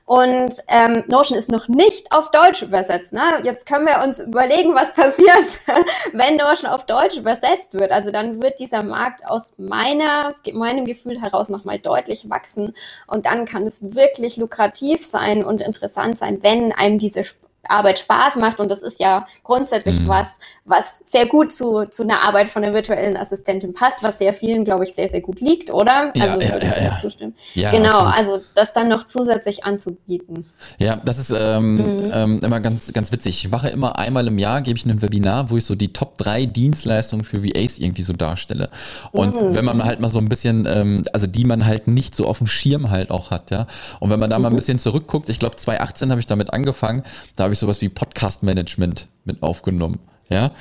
und 0.05 0.53
ähm, 0.68 1.05
Notion 1.07 1.38
ist 1.38 1.49
noch 1.49 1.66
nicht 1.66 2.12
auf 2.12 2.31
Deutsch 2.31 2.61
übersetzt. 2.61 3.14
Ne? 3.14 3.23
Jetzt 3.42 3.64
können 3.64 3.87
wir 3.87 4.05
uns 4.05 4.21
überlegen, 4.21 4.75
was 4.75 4.92
passiert, 4.92 5.61
wenn 6.12 6.37
Notion 6.37 6.71
auf 6.71 6.85
Deutsch 6.85 7.16
übersetzt 7.16 7.81
wird. 7.81 7.90
Also 7.90 8.11
dann 8.11 8.42
wird 8.42 8.59
dieser 8.59 8.85
Markt 8.85 9.25
aus 9.25 9.55
meiner, 9.57 10.35
meinem 10.53 10.85
Gefühl 10.85 11.23
heraus 11.23 11.49
nochmal 11.49 11.79
deutlich 11.79 12.29
wachsen 12.29 12.75
und 13.07 13.25
dann 13.25 13.47
kann 13.47 13.66
es 13.66 13.95
wirklich 13.95 14.37
lukrativ 14.37 15.07
sein 15.07 15.22
und 15.45 15.63
interessant 15.63 16.19
sein, 16.19 16.43
wenn 16.43 16.73
einem 16.73 16.99
diese 16.99 17.25
Arbeit 17.68 18.01
Spaß 18.01 18.37
macht 18.37 18.59
und 18.59 18.70
das 18.70 18.83
ist 18.83 18.98
ja 18.98 19.27
grundsätzlich 19.44 20.01
mhm. 20.01 20.09
was, 20.09 20.38
was 20.64 21.01
sehr 21.05 21.27
gut 21.27 21.53
zu, 21.53 21.87
zu 21.87 22.03
einer 22.03 22.20
Arbeit 22.20 22.48
von 22.48 22.64
einer 22.64 22.75
virtuellen 22.75 23.16
Assistentin 23.16 23.72
passt, 23.72 24.03
was 24.03 24.18
sehr 24.18 24.35
vielen, 24.35 24.64
glaube 24.64 24.85
ich, 24.85 24.94
sehr, 24.94 25.09
sehr 25.09 25.20
gut 25.20 25.40
liegt, 25.40 25.70
oder? 25.70 26.11
Ja, 26.14 26.25
also 26.25 26.40
ja, 26.40 26.53
würdest 26.53 26.77
ja, 26.77 26.83
ja. 26.83 26.98
zustimmen. 27.01 27.35
Ja, 27.55 27.70
genau, 27.70 28.01
absolut. 28.01 28.18
also 28.18 28.44
das 28.55 28.72
dann 28.72 28.88
noch 28.88 29.05
zusätzlich 29.05 29.64
anzubieten. 29.64 30.46
Ja, 30.79 30.96
das 30.96 31.18
ist 31.18 31.31
ähm, 31.31 31.77
mhm. 31.77 32.11
ähm, 32.12 32.40
immer 32.42 32.61
ganz, 32.61 32.92
ganz 32.92 33.12
witzig. 33.12 33.44
Ich 33.44 33.51
mache 33.51 33.68
immer 33.68 33.98
einmal 33.98 34.27
im 34.27 34.38
Jahr, 34.38 34.61
gebe 34.62 34.77
ich 34.77 34.85
ein 34.85 35.01
Webinar, 35.01 35.51
wo 35.51 35.57
ich 35.57 35.64
so 35.64 35.75
die 35.75 35.92
Top 35.92 36.18
3 36.18 36.46
Dienstleistungen 36.46 37.25
für 37.25 37.44
VAs 37.44 37.79
irgendwie 37.79 38.03
so 38.03 38.12
darstelle. 38.12 38.70
Und 39.12 39.40
mhm. 39.40 39.55
wenn 39.55 39.64
man 39.64 39.85
halt 39.85 40.01
mal 40.01 40.09
so 40.09 40.18
ein 40.18 40.29
bisschen, 40.29 40.66
ähm, 40.66 41.03
also 41.12 41.27
die 41.27 41.44
man 41.44 41.64
halt 41.64 41.87
nicht 41.87 42.16
so 42.16 42.27
auf 42.27 42.38
dem 42.38 42.46
Schirm 42.46 42.90
halt 42.90 43.11
auch 43.11 43.31
hat, 43.31 43.51
ja. 43.51 43.66
Und 44.01 44.11
wenn 44.11 44.18
man 44.18 44.31
da 44.31 44.38
mal 44.38 44.48
ein 44.48 44.53
mhm. 44.53 44.57
bisschen 44.57 44.79
zurückguckt, 44.79 45.29
ich 45.29 45.38
glaube 45.38 45.57
2018 45.57 46.11
habe 46.11 46.20
ich 46.20 46.27
damit 46.27 46.53
angefangen, 46.53 47.05
da 47.37 47.44
habe 47.44 47.52
ich 47.53 47.59
sowas 47.59 47.81
wie 47.81 47.88
Podcast-Management 47.88 49.09
mit 49.25 49.43
aufgenommen. 49.43 49.99
Ja, 50.29 50.53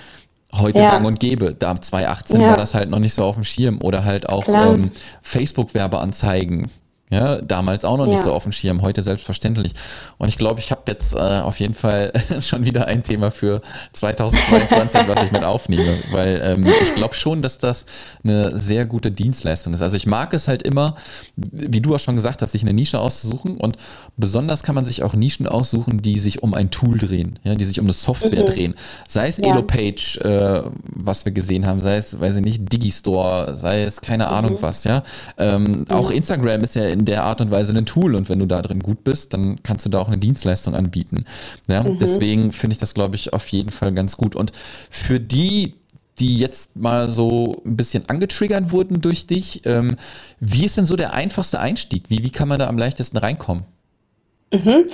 heute 0.53 0.81
ja. 0.81 0.91
gang 0.91 1.05
und 1.05 1.19
gäbe. 1.19 1.53
Da 1.53 1.79
2018 1.79 2.39
ja. 2.39 2.49
war 2.49 2.57
das 2.57 2.73
halt 2.73 2.89
noch 2.89 2.99
nicht 2.99 3.13
so 3.13 3.23
auf 3.23 3.35
dem 3.35 3.43
Schirm. 3.43 3.79
Oder 3.81 4.03
halt 4.03 4.29
auch 4.29 4.47
ähm, 4.47 4.91
Facebook-Werbeanzeigen. 5.21 6.69
Ja, 7.11 7.41
damals 7.41 7.83
auch 7.83 7.97
noch 7.97 8.05
ja. 8.05 8.13
nicht 8.13 8.23
so 8.23 8.31
auf 8.31 8.43
dem 8.43 8.53
Schirm, 8.53 8.81
heute 8.81 9.03
selbstverständlich. 9.03 9.73
Und 10.17 10.29
ich 10.29 10.37
glaube, 10.37 10.61
ich 10.61 10.71
habe 10.71 10.83
jetzt 10.87 11.13
äh, 11.13 11.17
auf 11.17 11.59
jeden 11.59 11.73
Fall 11.73 12.13
schon 12.39 12.65
wieder 12.65 12.87
ein 12.87 13.03
Thema 13.03 13.31
für 13.31 13.61
2022, 13.91 15.07
was 15.09 15.23
ich 15.23 15.31
mit 15.33 15.43
aufnehme, 15.43 15.97
weil 16.11 16.41
ähm, 16.41 16.65
ich 16.81 16.95
glaube 16.95 17.13
schon, 17.13 17.41
dass 17.41 17.57
das 17.57 17.85
eine 18.23 18.57
sehr 18.57 18.85
gute 18.85 19.11
Dienstleistung 19.11 19.73
ist. 19.73 19.81
Also 19.81 19.97
ich 19.97 20.05
mag 20.05 20.33
es 20.33 20.47
halt 20.47 20.63
immer, 20.63 20.95
wie 21.35 21.81
du 21.81 21.95
auch 21.95 21.99
schon 21.99 22.15
gesagt 22.15 22.41
hast, 22.41 22.53
sich 22.53 22.61
eine 22.61 22.73
Nische 22.73 22.97
auszusuchen 22.97 23.57
und 23.57 23.75
besonders 24.15 24.63
kann 24.63 24.75
man 24.75 24.85
sich 24.85 25.03
auch 25.03 25.13
Nischen 25.13 25.47
aussuchen, 25.47 26.01
die 26.01 26.17
sich 26.17 26.43
um 26.43 26.53
ein 26.53 26.71
Tool 26.71 26.97
drehen, 26.97 27.39
ja, 27.43 27.55
die 27.55 27.65
sich 27.65 27.81
um 27.81 27.87
eine 27.87 27.93
Software 27.93 28.43
mhm. 28.43 28.45
drehen. 28.45 28.75
Sei 29.09 29.27
es 29.27 29.35
ja. 29.35 29.47
Elopage, 29.47 30.17
äh, 30.23 30.63
was 30.85 31.25
wir 31.25 31.33
gesehen 31.33 31.65
haben, 31.65 31.81
sei 31.81 31.97
es, 31.97 32.17
weiß 32.17 32.37
ich 32.37 32.41
nicht, 32.41 32.71
Digistore, 32.71 33.57
sei 33.57 33.83
es 33.83 33.99
keine 33.99 34.27
mhm. 34.27 34.31
Ahnung 34.31 34.57
was, 34.61 34.85
ja. 34.85 35.03
Ähm, 35.37 35.85
auch 35.89 36.09
Instagram 36.09 36.63
ist 36.63 36.75
ja 36.75 36.85
in 36.85 37.00
in 37.01 37.05
der 37.05 37.23
Art 37.23 37.41
und 37.41 37.49
Weise 37.49 37.75
ein 37.75 37.85
Tool 37.87 38.13
und 38.13 38.29
wenn 38.29 38.37
du 38.37 38.45
da 38.45 38.61
drin 38.61 38.79
gut 38.79 39.03
bist, 39.03 39.33
dann 39.33 39.63
kannst 39.63 39.85
du 39.85 39.89
da 39.89 39.99
auch 39.99 40.07
eine 40.07 40.19
Dienstleistung 40.19 40.75
anbieten. 40.75 41.25
Ja? 41.67 41.81
Mhm. 41.81 41.97
Deswegen 41.97 42.51
finde 42.51 42.75
ich 42.75 42.77
das, 42.77 42.93
glaube 42.93 43.15
ich, 43.15 43.33
auf 43.33 43.47
jeden 43.47 43.71
Fall 43.71 43.91
ganz 43.91 44.17
gut. 44.17 44.35
Und 44.35 44.51
für 44.91 45.19
die, 45.19 45.73
die 46.19 46.37
jetzt 46.37 46.75
mal 46.75 47.09
so 47.09 47.59
ein 47.65 47.75
bisschen 47.75 48.07
angetriggert 48.07 48.71
wurden 48.71 49.01
durch 49.01 49.25
dich, 49.25 49.65
ähm, 49.65 49.95
wie 50.39 50.65
ist 50.65 50.77
denn 50.77 50.85
so 50.85 50.95
der 50.95 51.13
einfachste 51.13 51.59
Einstieg? 51.59 52.03
Wie, 52.09 52.23
wie 52.23 52.29
kann 52.29 52.47
man 52.47 52.59
da 52.59 52.67
am 52.67 52.77
leichtesten 52.77 53.17
reinkommen? 53.17 53.63
Mhm. 54.51 54.87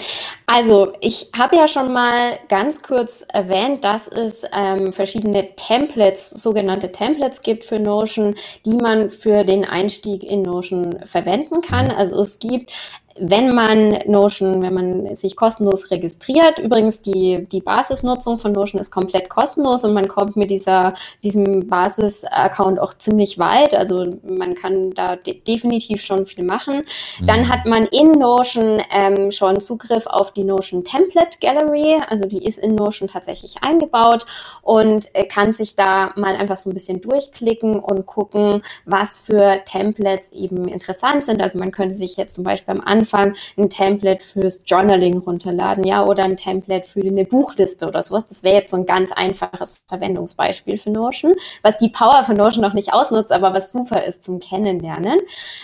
Also, 0.46 0.93
ich 1.02 1.32
habe 1.36 1.56
ja 1.56 1.67
schon 1.67 1.91
mal 1.91 2.38
ganz 2.48 2.84
kurz 2.84 3.26
erwähnt, 3.34 3.84
dass 3.84 4.08
es 4.08 4.43
ähm, 4.56 4.93
verschiedene 4.93 5.56
Templates, 5.56 6.30
sogenannte 6.30 6.91
Templates 6.91 7.41
gibt 7.41 7.65
für 7.65 7.80
Notion, 7.80 8.36
die 8.65 8.76
man 8.76 9.10
für 9.10 9.43
den 9.43 9.65
Einstieg 9.65 10.24
in 10.24 10.43
Notion 10.43 11.00
verwenden 11.06 11.62
kann. 11.62 11.89
Also 11.89 12.20
es 12.20 12.38
gibt 12.38 12.72
wenn 13.20 13.54
man 13.54 13.90
Notion, 14.06 14.62
wenn 14.62 14.74
man 14.74 15.16
sich 15.16 15.36
kostenlos 15.36 15.92
registriert, 15.92 16.60
übrigens 16.60 17.02
die, 17.02 17.48
die 17.52 17.62
Basisnutzung 17.62 18.38
von 18.38 18.52
Notion 18.52 18.80
ist 18.80 18.92
komplett 18.92 19.30
kostenlos 19.30 19.84
und 19.84 19.94
man 19.94 20.08
kommt 20.08 20.36
mit 20.36 20.52
dieser, 20.52 20.94
diesem 21.24 21.68
Basis-Account 21.68 22.80
auch 22.80 22.94
ziemlich 22.94 23.40
weit. 23.40 23.74
Also 23.74 24.18
man 24.24 24.56
kann 24.56 24.92
da 24.92 25.16
de 25.16 25.40
definitiv 25.40 26.04
schon 26.04 26.26
viel 26.26 26.44
machen. 26.44 26.84
Mhm. 27.20 27.26
Dann 27.26 27.50
hat 27.50 27.66
man 27.66 27.86
in 27.86 28.12
Notion 28.12 28.82
ähm, 28.92 29.32
schon 29.32 29.60
Zugriff 29.60 30.06
auf 30.08 30.32
die 30.32 30.44
Notion 30.44 30.84
Template 30.84 31.38
Gallery. 31.42 31.98
Also 32.08 32.26
die 32.26 32.46
ist 32.46 32.60
in 32.60 32.76
Notion 32.76 33.08
tatsächlich 33.08 33.56
eingebaut 33.62 34.26
und 34.62 35.14
äh, 35.14 35.26
kann 35.26 35.54
sich 35.54 35.76
da 35.76 36.12
mal 36.16 36.36
einfach 36.36 36.58
so 36.58 36.70
ein 36.70 36.74
bisschen 36.74 37.02
durchklicken 37.02 37.80
und 37.80 38.06
gucken, 38.06 38.62
was 38.86 39.18
für 39.18 39.62
Templates 39.66 40.32
eben 40.32 40.68
interessant 40.68 41.24
sind. 41.24 41.42
Also 41.42 41.58
man 41.58 41.72
könnte 41.72 41.96
sich 41.96 42.18
jetzt 42.18 42.36
zum 42.36 42.44
Beispiel 42.44 42.76
am 42.76 42.82
Anfang 42.82 43.07
Anfang 43.08 43.36
ein 43.58 43.70
Template 43.70 44.24
fürs 44.24 44.63
Journaling 44.65 45.20
runterladen, 45.20 45.86
ja, 45.86 46.06
oder 46.06 46.24
ein 46.24 46.36
Template 46.36 46.88
für 46.88 47.02
eine 47.02 47.24
Buchliste 47.26 47.88
oder 47.88 48.04
sowas. 48.04 48.26
Das 48.26 48.43
wäre 48.43 48.56
jetzt 48.56 48.72
so 48.72 48.78
ein 48.78 48.86
ganz 48.86 49.12
einfaches 49.12 49.80
Verwendungsbeispiel 49.88 50.78
für 50.78 50.89
Notion, 50.89 51.36
was 51.62 51.78
die 51.78 51.89
Power 51.89 52.24
von 52.24 52.36
Notion 52.36 52.63
noch 52.63 52.74
nicht 52.74 52.93
ausnutzt, 52.93 53.32
aber 53.32 53.54
was 53.54 53.72
super 53.72 54.04
ist 54.04 54.24
zum 54.24 54.39
Kennenlernen. 54.39 55.20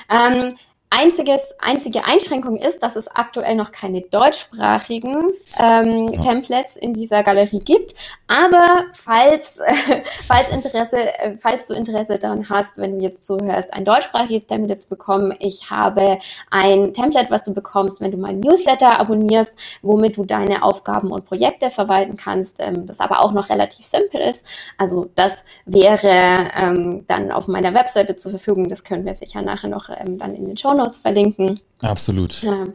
Ähm, 0.10 0.53
Einziges, 0.95 1.56
einzige 1.60 2.06
Einschränkung 2.06 2.58
ist, 2.58 2.84
dass 2.84 2.95
es 2.95 3.08
aktuell 3.08 3.56
noch 3.56 3.71
keine 3.71 4.01
deutschsprachigen 4.01 5.32
ähm, 5.60 6.08
ja. 6.08 6.21
Templates 6.21 6.77
in 6.77 6.93
dieser 6.93 7.23
Galerie 7.23 7.62
gibt. 7.62 7.95
Aber 8.27 8.86
falls, 8.93 9.60
äh, 9.60 9.73
falls, 10.27 10.49
Interesse, 10.49 10.97
äh, 11.17 11.36
falls 11.38 11.65
du 11.65 11.73
Interesse 11.73 12.19
daran 12.19 12.47
hast, 12.47 12.77
wenn 12.77 12.99
du 12.99 13.03
jetzt 13.03 13.23
zuhörst, 13.23 13.73
ein 13.73 13.86
deutschsprachiges 13.86 14.45
Template 14.45 14.82
zu 14.82 14.89
bekommen, 14.89 15.34
ich 15.39 15.71
habe 15.71 16.19
ein 16.51 16.93
Template, 16.93 17.32
was 17.32 17.43
du 17.43 17.56
bekommst, 17.56 17.99
wenn 17.99 18.12
du 18.12 18.17
mein 18.17 18.39
Newsletter 18.39 18.99
abonnierst, 18.99 19.56
womit 19.82 20.17
du 20.17 20.25
deine 20.25 20.62
Aufgaben 20.62 21.12
und 21.12 21.25
Projekte 21.25 21.71
verwalten 21.71 22.17
kannst, 22.17 22.60
ähm, 22.60 22.86
das 22.86 22.99
aber 22.99 23.21
auch 23.21 23.32
noch 23.32 23.49
relativ 23.49 23.86
simpel 23.86 24.21
ist. 24.21 24.45
Also 24.77 25.10
das 25.15 25.43
wäre 25.65 26.51
ähm, 26.56 27.03
dann 27.08 27.32
auf 27.32 27.47
meiner 27.47 27.73
Webseite 27.73 28.15
zur 28.15 28.29
Verfügung. 28.29 28.69
Das 28.69 28.84
können 28.84 29.06
wir 29.06 29.15
sicher 29.15 29.41
nachher 29.41 29.69
noch 29.69 29.89
ähm, 29.89 30.19
dann 30.19 30.36
in 30.36 30.45
den 30.45 30.56
Show 30.56 30.83
Notes 30.84 31.00
verlinken. 31.00 31.60
Absolut. 31.82 32.41
Ja, 32.41 32.67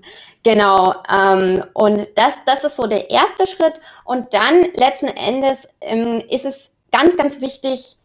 genau. 0.42 0.94
Ähm, 1.10 1.64
und 1.74 2.08
das, 2.14 2.34
das 2.46 2.64
ist 2.64 2.76
so 2.76 2.86
der 2.86 3.10
erste 3.10 3.46
Schritt. 3.46 3.74
Und 4.04 4.34
dann 4.34 4.62
letzten 4.74 5.08
Endes 5.08 5.68
ähm, 5.80 6.22
ist 6.28 6.44
es 6.44 6.70
ganz, 6.90 7.16
ganz 7.16 7.40
wichtig, 7.40 7.96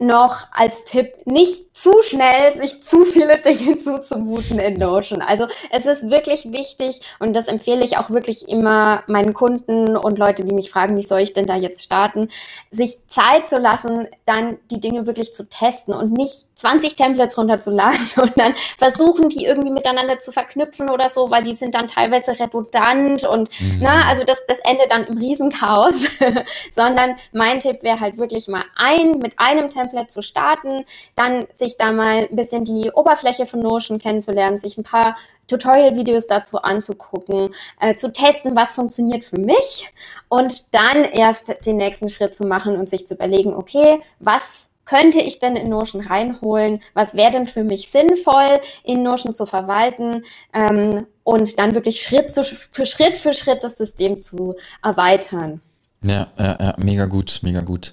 noch 0.00 0.46
als 0.52 0.84
Tipp, 0.84 1.26
nicht 1.26 1.76
zu 1.76 1.92
schnell 2.02 2.56
sich 2.56 2.82
zu 2.82 3.04
viele 3.04 3.38
Dinge 3.40 3.78
zuzumuten 3.82 4.60
in 4.60 4.74
Notion. 4.74 5.22
Also 5.22 5.48
es 5.70 5.86
ist 5.86 6.08
wirklich 6.08 6.52
wichtig 6.52 7.00
und 7.18 7.34
das 7.34 7.48
empfehle 7.48 7.84
ich 7.84 7.98
auch 7.98 8.08
wirklich 8.08 8.48
immer 8.48 9.02
meinen 9.08 9.34
Kunden 9.34 9.96
und 9.96 10.18
Leute, 10.18 10.44
die 10.44 10.54
mich 10.54 10.70
fragen, 10.70 10.96
wie 10.96 11.02
soll 11.02 11.20
ich 11.20 11.32
denn 11.32 11.46
da 11.46 11.56
jetzt 11.56 11.82
starten, 11.82 12.28
sich 12.70 12.98
Zeit 13.08 13.48
zu 13.48 13.58
lassen, 13.58 14.06
dann 14.24 14.58
die 14.70 14.78
Dinge 14.78 15.06
wirklich 15.06 15.32
zu 15.32 15.48
testen 15.48 15.94
und 15.94 16.12
nicht 16.12 16.46
20 16.54 16.94
Templates 16.94 17.36
runterzuladen 17.36 18.08
und 18.16 18.38
dann 18.38 18.54
versuchen, 18.76 19.28
die 19.28 19.46
irgendwie 19.46 19.70
miteinander 19.70 20.20
zu 20.20 20.30
verknüpfen 20.30 20.90
oder 20.90 21.08
so, 21.08 21.30
weil 21.30 21.42
die 21.42 21.54
sind 21.54 21.74
dann 21.74 21.88
teilweise 21.88 22.38
redundant 22.38 23.24
und 23.24 23.50
mhm. 23.60 23.78
na, 23.80 24.08
also 24.08 24.22
das, 24.22 24.44
das 24.46 24.60
endet 24.60 24.92
dann 24.92 25.04
im 25.04 25.18
Riesenchaos. 25.18 25.94
Sondern 26.70 27.16
mein 27.32 27.58
Tipp 27.58 27.82
wäre 27.82 28.00
halt 28.00 28.16
wirklich 28.16 28.48
mal 28.48 28.64
ein, 28.76 29.18
mit 29.18 29.38
einem 29.38 29.70
Template 29.70 29.87
zu 30.08 30.22
starten, 30.22 30.84
dann 31.14 31.46
sich 31.54 31.76
da 31.76 31.92
mal 31.92 32.28
ein 32.30 32.36
bisschen 32.36 32.64
die 32.64 32.90
Oberfläche 32.92 33.46
von 33.46 33.60
Notion 33.60 33.98
kennenzulernen, 33.98 34.58
sich 34.58 34.76
ein 34.78 34.84
paar 34.84 35.16
Tutorial-Videos 35.48 36.26
dazu 36.26 36.62
anzugucken, 36.62 37.54
äh, 37.80 37.94
zu 37.94 38.12
testen, 38.12 38.54
was 38.54 38.74
funktioniert 38.74 39.24
für 39.24 39.38
mich 39.38 39.90
und 40.28 40.74
dann 40.74 41.04
erst 41.04 41.64
den 41.66 41.76
nächsten 41.76 42.10
Schritt 42.10 42.34
zu 42.34 42.44
machen 42.44 42.76
und 42.76 42.88
sich 42.88 43.06
zu 43.06 43.14
überlegen, 43.14 43.54
okay, 43.54 44.00
was 44.18 44.70
könnte 44.88 45.20
ich 45.20 45.38
denn 45.38 45.54
in 45.54 45.68
Notion 45.68 46.00
reinholen? 46.00 46.80
Was 46.94 47.14
wäre 47.14 47.30
denn 47.30 47.46
für 47.46 47.62
mich 47.62 47.90
sinnvoll, 47.90 48.58
in 48.84 49.02
Notion 49.02 49.34
zu 49.34 49.44
verwalten? 49.44 50.24
Ähm, 50.54 51.06
und 51.24 51.58
dann 51.58 51.74
wirklich 51.74 52.00
Schritt 52.00 52.32
zu, 52.32 52.42
für 52.42 52.86
Schritt 52.86 53.18
für 53.18 53.34
Schritt 53.34 53.62
das 53.62 53.76
System 53.76 54.18
zu 54.18 54.56
erweitern. 54.82 55.60
Ja, 56.02 56.28
ja, 56.38 56.56
ja 56.60 56.74
mega 56.78 57.06
gut, 57.06 57.40
mega 57.42 57.60
gut. 57.60 57.92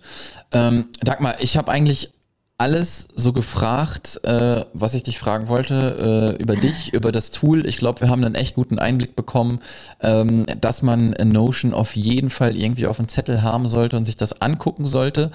Ähm, 0.51 0.89
Dagmar, 1.01 1.41
ich 1.41 1.57
habe 1.57 1.71
eigentlich 1.71 2.11
alles 2.57 3.09
so 3.13 3.33
gefragt, 3.33 4.21
äh, 4.23 4.63
was 4.73 4.93
ich 4.93 5.03
dich 5.03 5.19
fragen 5.19 5.49
wollte, 5.49 6.35
äh, 6.39 6.41
über 6.41 6.55
dich, 6.55 6.93
über 6.93 7.11
das 7.11 7.31
Tool. 7.31 7.65
Ich 7.65 7.75
glaube, 7.75 7.99
wir 7.99 8.09
haben 8.09 8.23
einen 8.23 8.35
echt 8.35 8.55
guten 8.55 8.79
Einblick 8.79 9.13
bekommen, 9.17 9.59
ähm, 9.99 10.45
dass 10.61 10.81
man 10.81 11.11
Notion 11.21 11.73
auf 11.73 11.97
jeden 11.97 12.29
Fall 12.29 12.55
irgendwie 12.55 12.87
auf 12.87 12.95
dem 12.95 13.09
Zettel 13.09 13.41
haben 13.41 13.67
sollte 13.67 13.97
und 13.97 14.05
sich 14.05 14.15
das 14.15 14.41
angucken 14.41 14.85
sollte. 14.85 15.31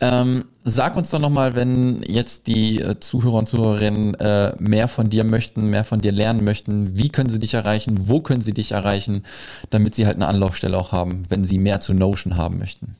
Ähm, 0.00 0.44
sag 0.62 0.94
uns 0.96 1.10
doch 1.10 1.18
nochmal, 1.18 1.56
wenn 1.56 2.04
jetzt 2.06 2.46
die 2.46 2.80
äh, 2.80 3.00
Zuhörer 3.00 3.38
und 3.38 3.48
Zuhörerinnen 3.48 4.14
äh, 4.14 4.54
mehr 4.60 4.86
von 4.86 5.10
dir 5.10 5.24
möchten, 5.24 5.70
mehr 5.70 5.84
von 5.84 6.00
dir 6.00 6.12
lernen 6.12 6.44
möchten, 6.44 6.96
wie 6.96 7.08
können 7.08 7.30
sie 7.30 7.40
dich 7.40 7.54
erreichen, 7.54 8.08
wo 8.08 8.20
können 8.20 8.42
sie 8.42 8.54
dich 8.54 8.72
erreichen, 8.72 9.24
damit 9.70 9.96
sie 9.96 10.06
halt 10.06 10.16
eine 10.16 10.28
Anlaufstelle 10.28 10.78
auch 10.78 10.92
haben, 10.92 11.24
wenn 11.30 11.42
sie 11.44 11.58
mehr 11.58 11.80
zu 11.80 11.94
Notion 11.94 12.36
haben 12.36 12.58
möchten. 12.58 12.94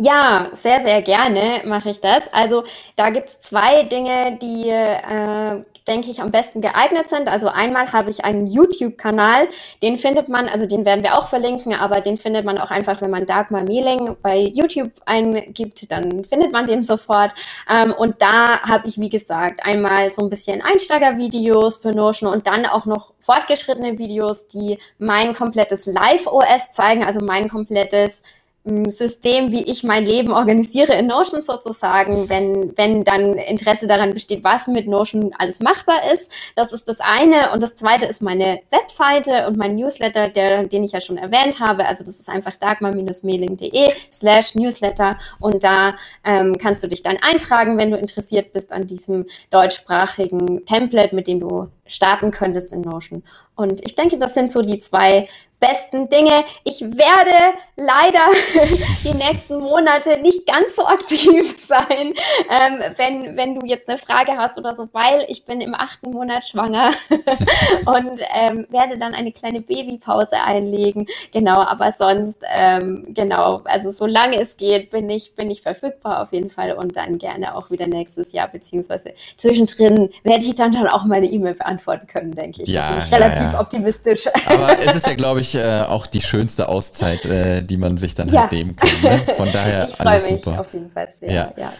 Ja, 0.00 0.48
sehr, 0.52 0.82
sehr 0.82 1.02
gerne 1.02 1.62
mache 1.66 1.90
ich 1.90 2.00
das. 2.00 2.26
Also 2.32 2.64
da 2.96 3.10
gibt's 3.10 3.38
zwei 3.38 3.84
Dinge, 3.84 4.36
die, 4.42 4.68
äh, 4.68 5.62
denke 5.86 6.10
ich, 6.10 6.20
am 6.20 6.32
besten 6.32 6.60
geeignet 6.60 7.08
sind. 7.08 7.28
Also 7.28 7.46
einmal 7.46 7.92
habe 7.92 8.10
ich 8.10 8.24
einen 8.24 8.48
YouTube-Kanal, 8.48 9.46
den 9.82 9.96
findet 9.96 10.28
man, 10.28 10.48
also 10.48 10.66
den 10.66 10.84
werden 10.84 11.04
wir 11.04 11.16
auch 11.16 11.28
verlinken, 11.28 11.74
aber 11.74 12.00
den 12.00 12.18
findet 12.18 12.44
man 12.44 12.58
auch 12.58 12.72
einfach, 12.72 13.02
wenn 13.02 13.10
man 13.10 13.24
Dagmar 13.24 13.62
Mehling 13.62 14.16
bei 14.20 14.38
YouTube 14.52 14.90
eingibt, 15.04 15.92
dann 15.92 16.24
findet 16.24 16.50
man 16.50 16.66
den 16.66 16.82
sofort. 16.82 17.32
Ähm, 17.70 17.94
und 17.96 18.20
da 18.20 18.62
habe 18.62 18.88
ich, 18.88 18.98
wie 18.98 19.10
gesagt, 19.10 19.64
einmal 19.64 20.10
so 20.10 20.22
ein 20.22 20.30
bisschen 20.30 20.60
Einsteiger-Videos 20.60 21.76
für 21.76 21.92
Notion 21.92 22.32
und 22.32 22.48
dann 22.48 22.66
auch 22.66 22.86
noch 22.86 23.12
fortgeschrittene 23.20 23.96
Videos, 23.96 24.48
die 24.48 24.76
mein 24.98 25.34
komplettes 25.34 25.86
Live-OS 25.86 26.72
zeigen, 26.72 27.04
also 27.04 27.20
mein 27.24 27.48
komplettes 27.48 28.24
System, 28.64 29.52
wie 29.52 29.62
ich 29.64 29.84
mein 29.84 30.06
Leben 30.06 30.32
organisiere 30.32 30.94
in 30.94 31.08
Notion 31.08 31.42
sozusagen, 31.42 32.30
wenn, 32.30 32.76
wenn 32.78 33.04
dann 33.04 33.34
Interesse 33.34 33.86
daran 33.86 34.14
besteht, 34.14 34.42
was 34.42 34.68
mit 34.68 34.86
Notion 34.86 35.34
alles 35.38 35.60
machbar 35.60 36.10
ist. 36.10 36.32
Das 36.56 36.72
ist 36.72 36.88
das 36.88 37.00
eine. 37.00 37.52
Und 37.52 37.62
das 37.62 37.74
zweite 37.74 38.06
ist 38.06 38.22
meine 38.22 38.60
Webseite 38.70 39.46
und 39.46 39.58
mein 39.58 39.76
Newsletter, 39.76 40.28
der, 40.28 40.66
den 40.66 40.82
ich 40.82 40.92
ja 40.92 41.02
schon 41.02 41.18
erwähnt 41.18 41.60
habe. 41.60 41.84
Also 41.84 42.04
das 42.04 42.18
ist 42.18 42.30
einfach 42.30 42.56
dagmar-mailing.de 42.56 43.92
slash 44.10 44.54
Newsletter. 44.54 45.18
Und 45.40 45.62
da 45.62 45.94
ähm, 46.24 46.56
kannst 46.56 46.82
du 46.82 46.88
dich 46.88 47.02
dann 47.02 47.18
eintragen, 47.20 47.76
wenn 47.76 47.90
du 47.90 47.98
interessiert 47.98 48.54
bist 48.54 48.72
an 48.72 48.86
diesem 48.86 49.26
deutschsprachigen 49.50 50.64
Template, 50.64 51.14
mit 51.14 51.28
dem 51.28 51.40
du 51.40 51.68
starten 51.86 52.30
könntest 52.30 52.72
in 52.72 52.82
Notion. 52.82 53.22
Und 53.56 53.84
ich 53.84 53.94
denke, 53.94 54.18
das 54.18 54.34
sind 54.34 54.50
so 54.50 54.62
die 54.62 54.80
zwei 54.80 55.28
besten 55.60 56.08
Dinge. 56.08 56.44
Ich 56.64 56.82
werde 56.82 57.56
leider 57.76 58.20
die 59.04 59.14
nächsten 59.14 59.60
Monate 59.60 60.20
nicht 60.20 60.46
ganz 60.46 60.76
so 60.76 60.84
aktiv 60.84 61.58
sein, 61.66 62.12
ähm, 62.50 62.80
wenn, 62.96 63.36
wenn 63.36 63.58
du 63.58 63.66
jetzt 63.66 63.88
eine 63.88 63.96
Frage 63.96 64.36
hast 64.36 64.58
oder 64.58 64.74
so, 64.74 64.88
weil 64.92 65.24
ich 65.28 65.44
bin 65.44 65.60
im 65.60 65.74
achten 65.74 66.10
Monat 66.10 66.44
schwanger 66.44 66.90
und 67.86 68.20
ähm, 68.34 68.66
werde 68.68 68.98
dann 68.98 69.14
eine 69.14 69.32
kleine 69.32 69.60
Babypause 69.60 70.36
einlegen. 70.44 71.06
Genau, 71.32 71.60
aber 71.60 71.92
sonst, 71.92 72.42
ähm, 72.54 73.06
genau, 73.14 73.62
also 73.64 73.90
solange 73.90 74.38
es 74.40 74.56
geht, 74.56 74.90
bin 74.90 75.08
ich, 75.08 75.34
bin 75.34 75.50
ich 75.50 75.62
verfügbar 75.62 76.20
auf 76.20 76.32
jeden 76.32 76.50
Fall 76.50 76.72
und 76.72 76.96
dann 76.96 77.16
gerne 77.16 77.54
auch 77.54 77.70
wieder 77.70 77.86
nächstes 77.86 78.32
Jahr, 78.32 78.48
beziehungsweise 78.48 79.14
zwischendrin 79.36 80.10
werde 80.24 80.44
ich 80.44 80.56
dann, 80.56 80.72
dann 80.72 80.88
auch 80.88 81.04
meine 81.04 81.26
E-Mail 81.26 81.54
beantworten 81.54 81.73
können, 82.06 82.32
denke 82.32 82.62
ich. 82.62 82.68
Ja, 82.68 82.88
da 82.88 82.94
bin 82.94 83.04
ich 83.04 83.10
ja, 83.10 83.16
relativ 83.16 83.52
ja. 83.52 83.60
optimistisch. 83.60 84.26
Aber 84.46 84.78
es 84.80 84.94
ist 84.96 85.06
ja, 85.06 85.14
glaube 85.24 85.40
ich, 85.40 85.54
äh, 85.54 85.80
auch 85.80 86.06
die 86.06 86.20
schönste 86.20 86.68
Auszeit, 86.68 87.24
äh, 87.24 87.62
die 87.62 87.76
man 87.76 87.96
sich 87.96 88.14
dann 88.14 88.30
halt 88.32 88.52
nehmen 88.52 88.76
kann. 88.76 88.88
Ne? 89.02 89.20
Von 89.36 89.50
daher 89.52 89.88
ich 89.88 90.00
alles 90.00 90.30
mich 90.30 90.44
super. 90.44 90.60
auf 90.60 90.72
jeden 90.72 90.90
Fall 90.90 91.08
sehr. 91.20 91.54
Ja. 91.56 91.72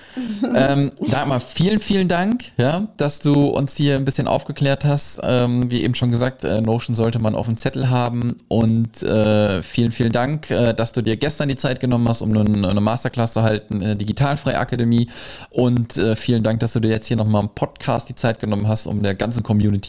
Ähm, 0.55 0.91
Dagmar, 1.01 1.41
vielen, 1.41 1.81
vielen 1.81 2.09
Dank, 2.09 2.45
ja, 2.57 2.89
dass 2.97 3.21
du 3.21 3.49
uns 3.49 3.77
hier 3.77 3.97
ein 3.97 4.05
bisschen 4.05 4.27
aufgeklärt 4.27 4.85
hast. 4.85 5.21
Ähm, 5.23 5.71
wie 5.71 5.83
eben 5.83 5.95
schon 5.95 6.11
gesagt, 6.11 6.45
äh, 6.45 6.61
Notion 6.61 6.95
sollte 6.95 7.19
man 7.19 7.35
auf 7.35 7.47
dem 7.47 7.57
Zettel 7.57 7.91
haben. 7.91 8.37
Und 8.49 9.03
äh, 9.03 9.63
vielen, 9.63 9.91
vielen 9.91 10.13
Dank, 10.13 10.51
äh, 10.51 10.73
dass 10.73 10.93
du 10.93 11.03
dir 11.03 11.17
gestern 11.17 11.49
die 11.49 11.57
Zeit 11.57 11.81
genommen 11.81 12.09
hast, 12.09 12.23
um 12.23 12.37
eine, 12.37 12.69
eine 12.69 12.81
Masterclass 12.81 13.33
zu 13.35 13.43
halten 13.43 13.75
in 13.75 13.81
der 13.81 13.95
Digitalfreie 13.95 14.59
Akademie. 14.59 15.09
Und 15.51 15.97
äh, 15.97 16.17
vielen 16.17 16.43
Dank, 16.43 16.61
dass 16.61 16.73
du 16.73 16.81
dir 16.81 16.91
jetzt 16.91 17.07
hier 17.07 17.17
nochmal 17.17 17.43
im 17.43 17.51
Podcast 17.51 18.09
die 18.09 18.15
Zeit 18.15 18.41
genommen 18.41 18.69
hast, 18.69 18.87
um 18.87 19.03
der 19.03 19.15
ganzen 19.15 19.43
Community 19.43 19.84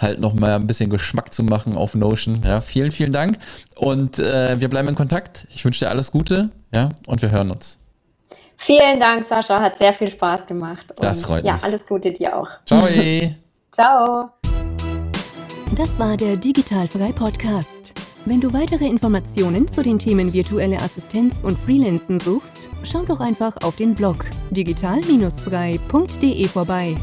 halt 0.00 0.20
nochmal 0.20 0.52
ein 0.52 0.66
bisschen 0.66 0.90
Geschmack 0.90 1.32
zu 1.32 1.42
machen 1.44 1.76
auf 1.76 1.94
Notion. 1.94 2.42
Ja, 2.44 2.60
vielen, 2.60 2.92
vielen 2.92 3.12
Dank. 3.12 3.38
Und 3.76 4.18
äh, 4.18 4.60
wir 4.60 4.68
bleiben 4.68 4.88
in 4.88 4.94
Kontakt. 4.94 5.46
Ich 5.54 5.64
wünsche 5.64 5.84
dir 5.84 5.90
alles 5.90 6.12
Gute, 6.12 6.50
ja, 6.72 6.90
und 7.06 7.22
wir 7.22 7.30
hören 7.30 7.50
uns. 7.50 7.78
Vielen 8.56 9.00
Dank, 9.00 9.24
Sascha. 9.24 9.60
Hat 9.60 9.76
sehr 9.76 9.92
viel 9.92 10.08
Spaß 10.08 10.46
gemacht. 10.46 10.94
Das 10.98 11.18
Und 11.18 11.26
freut 11.26 11.44
ja, 11.44 11.54
mich. 11.54 11.64
alles 11.64 11.84
Gute 11.84 12.12
dir 12.12 12.36
auch. 12.36 12.48
Ciao. 12.64 12.86
Ciao. 13.72 14.30
Das 15.74 15.98
war 15.98 16.16
der 16.16 16.36
Digitalfrei 16.36 17.12
Podcast. 17.12 17.94
Wenn 18.24 18.40
du 18.40 18.52
weitere 18.52 18.86
Informationen 18.86 19.66
zu 19.66 19.82
den 19.82 19.98
Themen 19.98 20.32
virtuelle 20.32 20.76
Assistenz 20.76 21.40
und 21.42 21.58
Freelancen 21.58 22.20
suchst, 22.20 22.68
schau 22.84 23.02
doch 23.02 23.18
einfach 23.18 23.56
auf 23.64 23.74
den 23.74 23.94
Blog 23.94 24.26
digital-frei.de 24.50 26.46
vorbei. 26.46 26.96